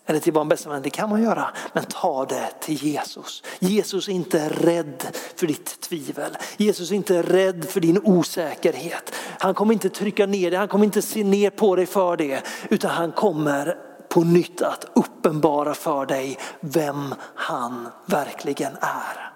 eller 0.05 0.19
till 0.19 0.33
vår 0.33 0.45
bästa 0.45 0.69
vän, 0.69 0.81
det 0.81 0.89
kan 0.89 1.09
man 1.09 1.23
göra. 1.23 1.49
Men 1.73 1.83
ta 1.83 2.25
det 2.25 2.49
till 2.59 2.83
Jesus. 2.83 3.43
Jesus 3.59 4.07
är 4.07 4.11
inte 4.11 4.49
rädd 4.49 5.17
för 5.35 5.47
ditt 5.47 5.81
tvivel. 5.81 6.37
Jesus 6.57 6.91
är 6.91 6.95
inte 6.95 7.21
rädd 7.21 7.65
för 7.69 7.79
din 7.79 7.99
osäkerhet. 8.03 9.13
Han 9.39 9.53
kommer 9.53 9.73
inte 9.73 9.89
trycka 9.89 10.25
ner 10.25 10.51
dig, 10.51 10.59
han 10.59 10.67
kommer 10.67 10.85
inte 10.85 11.01
se 11.01 11.23
ner 11.23 11.49
på 11.49 11.75
dig 11.75 11.85
för 11.85 12.17
det. 12.17 12.43
Utan 12.69 12.91
han 12.91 13.11
kommer 13.11 13.77
på 14.09 14.23
nytt 14.23 14.61
att 14.61 14.85
uppenbara 14.93 15.73
för 15.73 16.05
dig 16.05 16.37
vem 16.59 17.15
han 17.35 17.89
verkligen 18.05 18.73
är. 18.81 19.31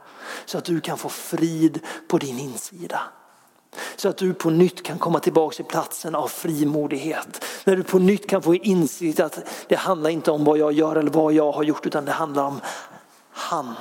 Så 0.46 0.58
att 0.58 0.66
du 0.66 0.82
kan 0.82 0.98
få 0.98 1.10
frid 1.10 1.80
på 2.08 2.18
din 2.18 2.40
insida. 2.40 3.00
Så 3.96 4.10
att 4.10 4.18
du 4.18 4.34
på 4.34 4.50
nytt 4.50 4.84
kan 4.84 5.00
komma 5.00 5.20
tillbaka 5.20 5.56
till 5.56 5.66
platsen 5.66 6.16
av 6.16 6.28
frimodighet. 6.28 7.46
När 7.64 7.76
du 7.76 7.84
på 7.84 8.00
nytt 8.00 8.30
kan 8.30 8.42
få 8.42 8.56
insikt 8.56 9.20
att 9.20 9.40
det 9.68 9.76
handlar 9.76 10.10
inte 10.10 10.32
om 10.32 10.44
vad 10.44 10.58
jag 10.58 10.72
gör 10.72 10.96
eller 10.96 11.12
vad 11.12 11.34
jag 11.34 11.52
har 11.52 11.64
gjort 11.64 11.86
utan 11.86 12.06
det 12.06 12.12
handlar 12.12 12.44
om 12.44 12.62
han 13.32 13.74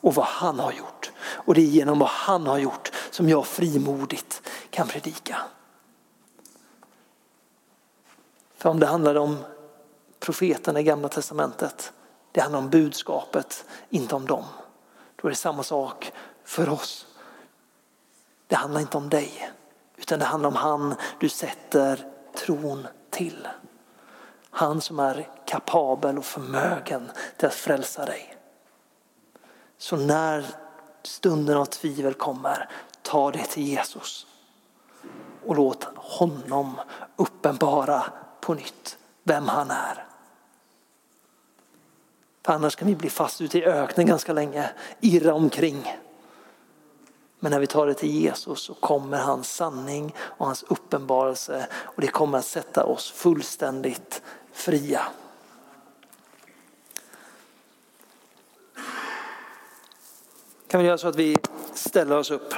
och 0.00 0.14
vad 0.14 0.26
han 0.26 0.58
har 0.58 0.72
gjort. 0.72 1.10
Och 1.20 1.54
det 1.54 1.60
är 1.60 1.66
genom 1.66 1.98
vad 1.98 2.08
han 2.08 2.46
har 2.46 2.58
gjort 2.58 2.92
som 3.10 3.28
jag 3.28 3.46
frimodigt 3.46 4.42
kan 4.70 4.88
predika. 4.88 5.36
För 8.56 8.70
om 8.70 8.80
det 8.80 8.86
handlade 8.86 9.20
om 9.20 9.36
profeterna 10.20 10.80
i 10.80 10.82
gamla 10.82 11.08
testamentet, 11.08 11.92
det 12.32 12.40
handlar 12.40 12.58
om 12.58 12.70
budskapet, 12.70 13.64
inte 13.90 14.14
om 14.14 14.26
dem. 14.26 14.44
Då 15.16 15.28
är 15.28 15.30
det 15.30 15.36
samma 15.36 15.62
sak 15.62 16.12
för 16.44 16.68
oss. 16.68 17.06
Det 18.48 18.56
handlar 18.56 18.80
inte 18.80 18.96
om 18.96 19.08
dig, 19.08 19.52
Utan 19.98 20.18
det 20.18 20.24
handlar 20.24 20.48
om 20.48 20.56
han 20.56 20.94
du 21.20 21.28
sätter 21.28 22.06
tron 22.36 22.86
till. 23.10 23.48
Han 24.50 24.80
som 24.80 24.98
är 24.98 25.28
kapabel 25.46 26.18
och 26.18 26.24
förmögen 26.24 27.10
till 27.36 27.46
att 27.46 27.54
frälsa 27.54 28.04
dig. 28.04 28.36
Så 29.78 29.96
när 29.96 30.46
stunden 31.02 31.56
av 31.56 31.64
tvivel 31.64 32.14
kommer, 32.14 32.68
ta 33.02 33.30
det 33.30 33.44
till 33.44 33.62
Jesus. 33.62 34.26
Och 35.46 35.56
låt 35.56 35.84
honom 35.96 36.80
uppenbara 37.16 38.04
på 38.40 38.54
nytt 38.54 38.98
vem 39.22 39.48
han 39.48 39.70
är. 39.70 40.06
För 42.44 42.52
annars 42.52 42.76
kan 42.76 42.88
vi 42.88 42.94
bli 42.94 43.10
fast 43.10 43.40
ute 43.40 43.58
i 43.58 43.64
öknen 43.64 44.06
ganska 44.06 44.32
länge, 44.32 44.70
irra 45.00 45.34
omkring. 45.34 45.96
Men 47.40 47.52
när 47.52 47.60
vi 47.60 47.66
tar 47.66 47.86
det 47.86 47.94
till 47.94 48.10
Jesus 48.10 48.60
så 48.60 48.74
kommer 48.74 49.18
hans 49.18 49.54
sanning 49.54 50.14
och 50.18 50.46
hans 50.46 50.64
uppenbarelse 50.68 51.66
och 51.74 52.00
det 52.00 52.08
kommer 52.08 52.38
att 52.38 52.44
sätta 52.44 52.84
oss 52.84 53.10
fullständigt 53.10 54.22
fria. 54.52 55.02
Kan 60.66 60.80
vi 60.80 60.86
göra 60.86 60.98
så 60.98 61.08
att 61.08 61.16
vi 61.16 61.36
ställer 61.74 62.18
oss 62.18 62.30
upp. 62.30 62.54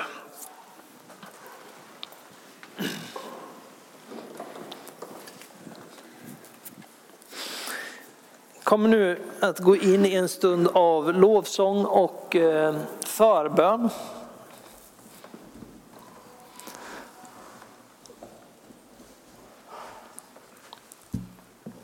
kommer 8.71 8.89
nu 8.89 9.19
att 9.41 9.59
gå 9.59 9.77
in 9.77 10.07
i 10.07 10.15
en 10.15 10.29
stund 10.29 10.69
av 10.73 11.15
lovsång 11.15 11.85
och 11.85 12.37
eh, 12.37 12.75
förbön. 13.07 13.89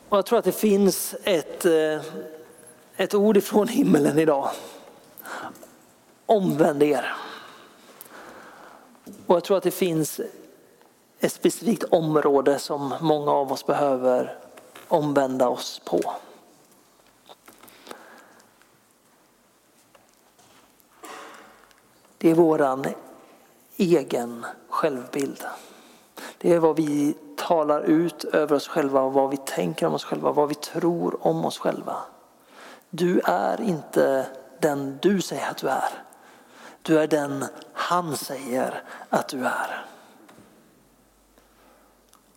Och 0.09 0.17
jag 0.17 0.25
tror 0.25 0.39
att 0.39 0.45
det 0.45 0.51
finns 0.51 1.15
ett, 1.23 1.65
eh, 1.65 2.01
ett 2.95 3.13
ord 3.13 3.37
ifrån 3.37 3.67
himmelen 3.67 4.19
idag. 4.19 4.49
Omvänd 6.25 6.83
er. 6.83 7.15
Och 9.25 9.35
jag 9.35 9.43
tror 9.43 9.57
att 9.57 9.63
det 9.63 9.71
finns 9.71 10.21
ett 11.19 11.33
specifikt 11.33 11.83
område 11.83 12.59
som 12.59 12.93
många 13.01 13.31
av 13.31 13.51
oss 13.51 13.65
behöver 13.65 14.39
omvända 14.87 15.49
oss 15.49 15.81
på. 15.85 16.13
Det 22.17 22.29
är 22.29 22.35
våran 22.35 22.85
egen 23.77 24.45
självbild. 24.69 25.43
Det 26.37 26.53
är 26.53 26.59
vad 26.59 26.75
vi 26.75 27.15
talar 27.37 27.81
ut 27.81 28.23
över 28.23 28.55
oss 28.55 28.67
själva, 28.67 29.09
vad 29.09 29.29
vi 29.29 29.37
tänker 29.37 29.85
om 29.85 29.93
oss 29.93 30.03
själva, 30.03 30.31
vad 30.31 30.49
vi 30.49 30.55
tror 30.55 31.27
om 31.27 31.45
oss 31.45 31.57
själva. 31.57 31.95
Du 32.89 33.19
är 33.23 33.61
inte 33.61 34.27
den 34.59 34.97
du 35.01 35.21
säger 35.21 35.49
att 35.49 35.57
du 35.57 35.67
är. 35.67 35.89
Du 36.81 36.99
är 36.99 37.07
den 37.07 37.45
han 37.73 38.17
säger 38.17 38.83
att 39.09 39.27
du 39.27 39.45
är. 39.45 39.85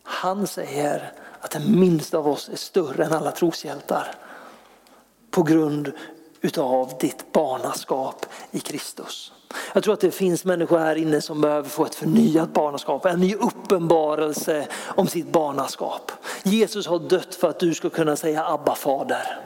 Han 0.03 0.47
säger 0.47 1.13
att 1.41 1.51
den 1.51 1.81
minsta 1.81 2.19
av 2.19 2.29
oss 2.29 2.49
är 2.49 2.57
större 2.57 3.05
än 3.05 3.13
alla 3.13 3.31
troshjältar 3.31 4.15
på 5.31 5.43
grund 5.43 5.93
utav 6.41 6.93
ditt 7.01 7.33
barnaskap 7.33 8.27
i 8.51 8.61
Kristus. 8.61 9.33
Jag 9.73 9.83
tror 9.83 9.95
att 9.95 10.01
det 10.01 10.11
finns 10.11 10.45
människor 10.45 10.79
här 10.79 10.97
inne 10.97 11.21
som 11.21 11.41
behöver 11.41 11.69
få 11.69 11.85
ett 11.85 11.95
förnyat 11.95 12.53
barnaskap, 12.53 13.07
en 13.07 13.21
ny 13.21 13.35
uppenbarelse 13.35 14.67
om 14.97 15.07
sitt 15.07 15.33
barnaskap. 15.33 16.13
Jesus 16.43 16.87
har 16.87 16.99
dött 16.99 17.35
för 17.35 17.49
att 17.49 17.61
du 17.61 17.75
ska 17.75 17.91
kunna 17.91 18.17
säga 18.17 18.47
Abba 18.47 18.75
fader. 18.75 19.41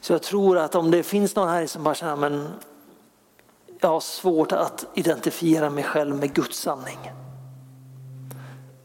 Så 0.00 0.12
jag 0.12 0.22
tror 0.22 0.58
att 0.58 0.74
om 0.74 0.90
det 0.90 1.02
finns 1.02 1.36
någon 1.36 1.48
här 1.48 1.66
som 1.66 1.84
bara 1.84 1.94
känner 1.94 2.16
men 2.16 2.48
jag 3.80 3.88
har 3.88 4.00
svårt 4.00 4.52
att 4.52 4.86
identifiera 4.94 5.70
mig 5.70 5.84
själv 5.84 6.16
med 6.16 6.34
Guds 6.34 6.58
sanning. 6.58 6.98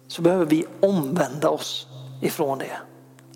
Så 0.08 0.22
behöver 0.22 0.46
vi 0.46 0.66
omvända 0.80 1.50
oss 1.50 1.88
ifrån 2.22 2.58
det 2.58 2.78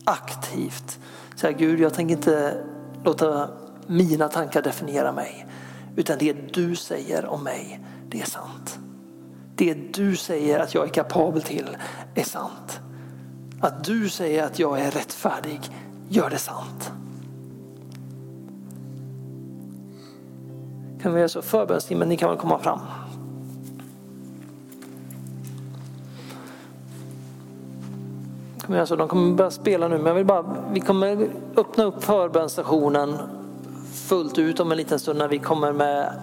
aktivt. 0.04 1.00
Säga 1.36 1.52
Gud, 1.52 1.80
jag 1.80 1.94
tänker 1.94 2.16
inte 2.16 2.64
låta 3.04 3.50
mina 3.88 4.28
tankar 4.28 4.62
definierar 4.62 5.14
mig. 5.14 5.48
Utan 5.96 6.18
det 6.18 6.54
du 6.54 6.76
säger 6.76 7.26
om 7.26 7.44
mig, 7.44 7.80
det 8.10 8.22
är 8.22 8.26
sant. 8.26 8.80
Det 9.56 9.74
du 9.94 10.16
säger 10.16 10.60
att 10.60 10.74
jag 10.74 10.84
är 10.84 10.90
kapabel 10.90 11.42
till 11.42 11.78
är 12.16 12.24
sant. 12.24 12.80
Att 13.62 13.84
du 13.84 14.10
säger 14.10 14.44
att 14.44 14.60
jag 14.60 14.80
är 14.80 14.92
rättfärdig 14.92 15.60
gör 16.10 16.30
det 16.30 16.38
sant. 16.38 16.92
Kan 21.02 21.14
vi 21.14 21.20
göra 21.20 21.30
så? 21.30 21.42
Förbönstimmen, 21.42 22.10
ni 22.10 22.18
kan 22.18 22.30
väl 22.30 22.40
komma 22.40 22.60
fram. 22.60 22.80
Kan 28.60 28.72
vi 28.72 28.76
göra 28.76 28.86
så? 28.86 28.96
De 28.96 29.08
kommer 29.08 29.36
börja 29.36 29.52
spela 29.52 29.88
nu 29.88 29.98
men 29.98 30.06
jag 30.06 30.14
vill 30.14 30.26
bara, 30.26 30.46
vi 30.72 30.80
kommer 30.80 31.30
öppna 31.56 31.84
upp 31.84 32.04
förbönstationen 32.04 33.18
fullt 34.06 34.38
ut 34.38 34.60
om 34.60 34.72
en 34.72 34.78
liten 34.78 35.00
stund 35.00 35.20
när 35.20 35.28
vi 35.28 35.40
kommer 35.40 35.72
med 35.72 36.14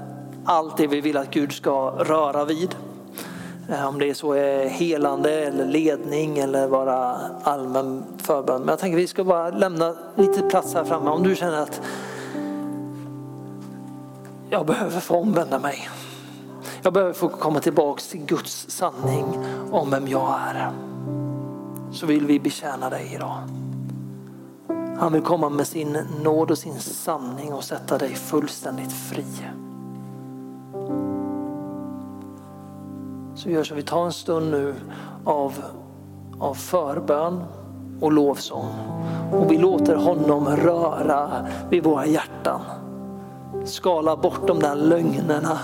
allt 0.45 0.77
det 0.77 0.87
vi 0.87 1.01
vill 1.01 1.17
att 1.17 1.31
Gud 1.31 1.53
ska 1.53 1.91
röra 1.91 2.45
vid. 2.45 2.75
Eh, 3.69 3.89
om 3.89 3.99
det 3.99 4.11
är 4.11 4.15
så 4.15 4.33
är 4.33 4.69
helande 4.69 5.31
eller 5.33 5.67
ledning 5.67 6.39
eller 6.39 6.69
bara 6.69 7.19
allmän 7.43 8.05
förbön. 8.19 8.61
Men 8.61 8.69
jag 8.69 8.79
tänker 8.79 8.97
att 8.97 9.03
vi 9.03 9.07
ska 9.07 9.25
bara 9.25 9.51
lämna 9.51 9.95
lite 10.15 10.43
plats 10.43 10.75
här 10.75 10.85
framme. 10.85 11.11
Om 11.11 11.23
du 11.23 11.37
känner 11.37 11.63
att 11.63 11.81
jag 14.51 14.67
behöver 14.67 15.01
få 15.01 15.17
omvända 15.17 15.59
mig. 15.59 15.89
Jag 16.83 16.93
behöver 16.93 17.13
få 17.13 17.29
komma 17.29 17.61
tillbaks 17.61 18.09
till 18.09 18.21
Guds 18.21 18.71
sanning 18.71 19.25
om 19.71 19.91
vem 19.91 20.09
jag 20.09 20.39
är. 20.49 20.71
Så 21.93 22.07
vill 22.07 22.27
vi 22.27 22.41
betjäna 22.41 22.91
dig 22.91 23.13
idag. 23.15 23.62
Han 24.99 25.13
vill 25.13 25.23
komma 25.23 25.49
med 25.49 25.67
sin 25.67 25.99
nåd 26.25 26.51
och 26.51 26.59
sin 26.59 26.81
sanning 26.81 27.53
och 27.53 27.65
sätta 27.65 27.99
dig 27.99 28.15
fullständigt 28.15 28.93
fri. 28.93 29.25
Så 33.35 33.51
gör 33.51 33.65
så, 33.65 33.75
vi 33.75 33.83
tar 33.83 34.05
en 34.05 34.13
stund 34.13 34.51
nu 34.51 34.75
av, 35.25 35.55
av 36.39 36.55
förbön 36.55 37.45
och 38.01 38.13
lovsång. 38.13 38.69
Och 39.33 39.53
vi 39.53 39.59
låter 39.59 39.97
honom 39.97 40.49
röra 40.49 41.47
vid 41.71 41.85
våra 41.85 42.07
hjärtan. 42.07 42.61
Skala 43.65 44.17
bort 44.17 44.47
de 44.47 44.59
där 44.59 44.75
lögnerna 44.75 45.59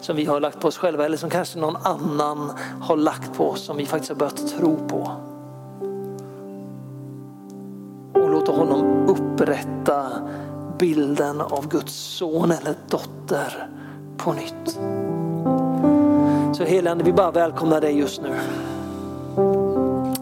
som 0.00 0.16
vi 0.16 0.24
har 0.24 0.40
lagt 0.40 0.60
på 0.60 0.68
oss 0.68 0.78
själva 0.78 1.04
eller 1.04 1.16
som 1.16 1.30
kanske 1.30 1.58
någon 1.58 1.76
annan 1.76 2.52
har 2.80 2.96
lagt 2.96 3.36
på 3.36 3.50
oss 3.50 3.60
som 3.60 3.76
vi 3.76 3.86
faktiskt 3.86 4.10
har 4.10 4.16
börjat 4.16 4.48
tro 4.48 4.76
på. 4.88 5.27
Upprätta 9.38 10.06
bilden 10.78 11.40
av 11.40 11.68
Guds 11.68 11.94
son 11.94 12.50
eller 12.50 12.74
dotter 12.88 13.68
på 14.16 14.32
nytt. 14.32 14.78
Så 16.56 16.64
helande, 16.64 17.04
vi 17.04 17.12
bara 17.12 17.30
välkomnar 17.30 17.80
dig 17.80 17.98
just 17.98 18.22
nu. 18.22 18.34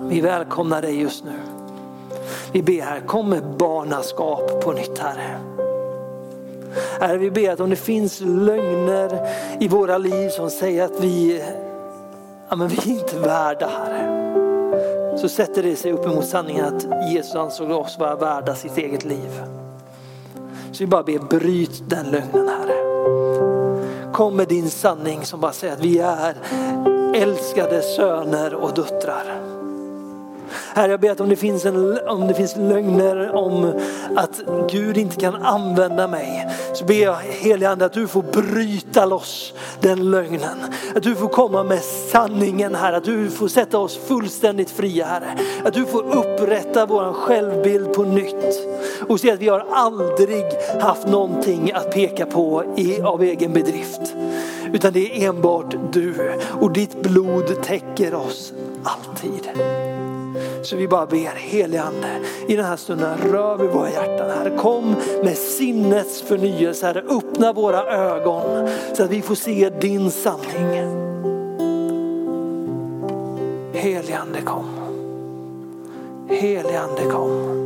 Vi 0.03 0.21
välkomnar 0.21 0.83
dig 0.83 1.01
just 1.01 1.25
nu. 1.25 1.33
Vi 2.53 2.63
ber 2.63 2.81
här, 2.81 3.01
kom 3.01 3.31
med 3.31 3.45
barnaskap 3.59 4.65
på 4.65 4.73
nytt 4.73 4.99
Herre. 4.99 5.39
Herre, 7.01 7.19
vi 7.19 7.31
ber 7.31 7.51
att 7.51 7.61
om 7.61 7.71
det 7.71 7.77
finns 7.77 8.21
lögner 8.21 9.29
i 9.61 9.69
våra 9.69 9.99
liv 9.99 10.29
som 10.29 10.51
säger 10.51 10.85
att 10.85 11.01
vi, 11.01 11.45
ja, 12.49 12.57
men 12.57 12.69
vi 12.69 12.77
är 12.77 12.99
inte 13.01 13.19
värda 13.19 13.67
Herre 13.67 14.26
så 15.17 15.29
sätter 15.29 15.63
det 15.63 15.77
sig 15.77 15.93
upp 15.93 16.07
emot 16.07 16.27
sanningen 16.27 16.65
att 16.65 17.11
Jesus 17.11 17.35
ansåg 17.35 17.71
oss 17.71 17.99
vara 17.99 18.17
värda 18.17 18.55
sitt 18.55 18.79
eget 18.79 19.05
liv. 19.05 19.43
Så 20.73 20.79
vi 20.79 20.87
bara 20.87 21.03
ber, 21.03 21.19
bryt 21.19 21.83
den 21.91 22.07
lögnen 22.07 22.49
Herre. 22.49 22.77
Kom 24.12 24.37
med 24.37 24.49
din 24.49 24.71
sanning 24.71 25.25
som 25.25 25.41
bara 25.41 25.53
säger 25.53 25.73
att 25.73 25.85
vi 25.85 25.99
är 25.99 26.35
älskade 27.14 27.83
söner 27.83 28.55
och 28.55 28.75
döttrar. 28.75 29.56
Herre, 30.74 30.90
jag 30.90 31.01
ber 31.01 31.11
att 31.11 31.20
om 31.20 31.28
det, 31.28 31.36
finns 31.36 31.64
en, 31.64 31.99
om 32.09 32.28
det 32.28 32.34
finns 32.34 32.57
lögner 32.57 33.34
om 33.34 33.80
att 34.16 34.40
Gud 34.70 34.97
inte 34.97 35.16
kan 35.16 35.34
använda 35.34 36.09
mig, 36.09 36.49
så 36.74 36.84
ber 36.84 36.94
jag 36.94 37.16
helige 37.16 37.70
Ande 37.70 37.84
att 37.84 37.92
du 37.92 38.07
får 38.07 38.22
bryta 38.22 39.07
loss 39.07 39.53
den 39.80 40.11
lögnen. 40.11 40.59
Att 40.97 41.03
du 41.03 41.14
får 41.14 41.28
komma 41.28 41.64
med 41.64 41.82
sanningen 41.82 42.74
här, 42.74 42.92
att 42.92 43.05
du 43.05 43.30
får 43.30 43.49
sätta 43.49 43.78
oss 43.78 43.99
fullständigt 44.07 44.70
fria 44.70 45.07
Herre. 45.07 45.38
Att 45.64 45.74
du 45.74 45.84
får 45.84 46.16
upprätta 46.16 46.86
vår 46.86 47.12
självbild 47.12 47.92
på 47.92 48.03
nytt 48.03 48.66
och 49.09 49.20
se 49.20 49.30
att 49.30 49.40
vi 49.40 49.49
har 49.49 49.66
aldrig 49.70 50.44
haft 50.80 51.09
någonting 51.09 51.72
att 51.72 51.90
peka 51.90 52.26
på 52.26 52.64
i, 52.76 53.01
av 53.01 53.22
egen 53.22 53.53
bedrift. 53.53 54.14
Utan 54.72 54.92
det 54.92 55.24
är 55.24 55.28
enbart 55.28 55.74
du 55.92 56.38
och 56.61 56.72
ditt 56.72 57.03
blod 57.03 57.62
täcker 57.62 58.14
oss 58.14 58.53
alltid. 58.84 59.49
Så 60.67 60.77
vi 60.77 60.89
bara 60.89 61.07
ber, 61.07 61.35
helige 61.37 61.83
Ande, 61.83 62.21
i 62.47 62.57
den 62.57 62.64
här 62.64 62.77
stunden 62.77 63.19
rör 63.19 63.57
vi 63.57 63.67
våra 63.67 63.91
hjärtan. 63.91 64.31
Herre, 64.31 64.57
kom 64.59 64.97
med 65.23 65.37
sinnets 65.37 66.23
förnyelse. 66.23 66.87
Herre, 66.87 67.03
öppna 67.09 67.53
våra 67.53 67.85
ögon 67.85 68.69
så 68.95 69.03
att 69.03 69.11
vi 69.11 69.23
får 69.23 69.35
se 69.35 69.71
din 69.81 70.11
sanning. 70.11 70.71
Helige 73.73 74.19
Ande 74.19 74.41
kom. 74.41 74.67
Helige 76.29 76.81
Ande 76.81 77.03
kom. 77.12 77.57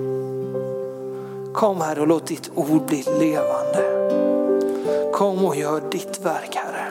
Kom 1.54 1.80
här 1.80 1.98
och 1.98 2.06
låt 2.06 2.26
ditt 2.26 2.50
ord 2.54 2.82
bli 2.86 3.04
levande. 3.20 4.10
Kom 5.12 5.44
och 5.44 5.56
gör 5.56 5.82
ditt 5.90 6.20
verk 6.24 6.54
Herre. 6.56 6.90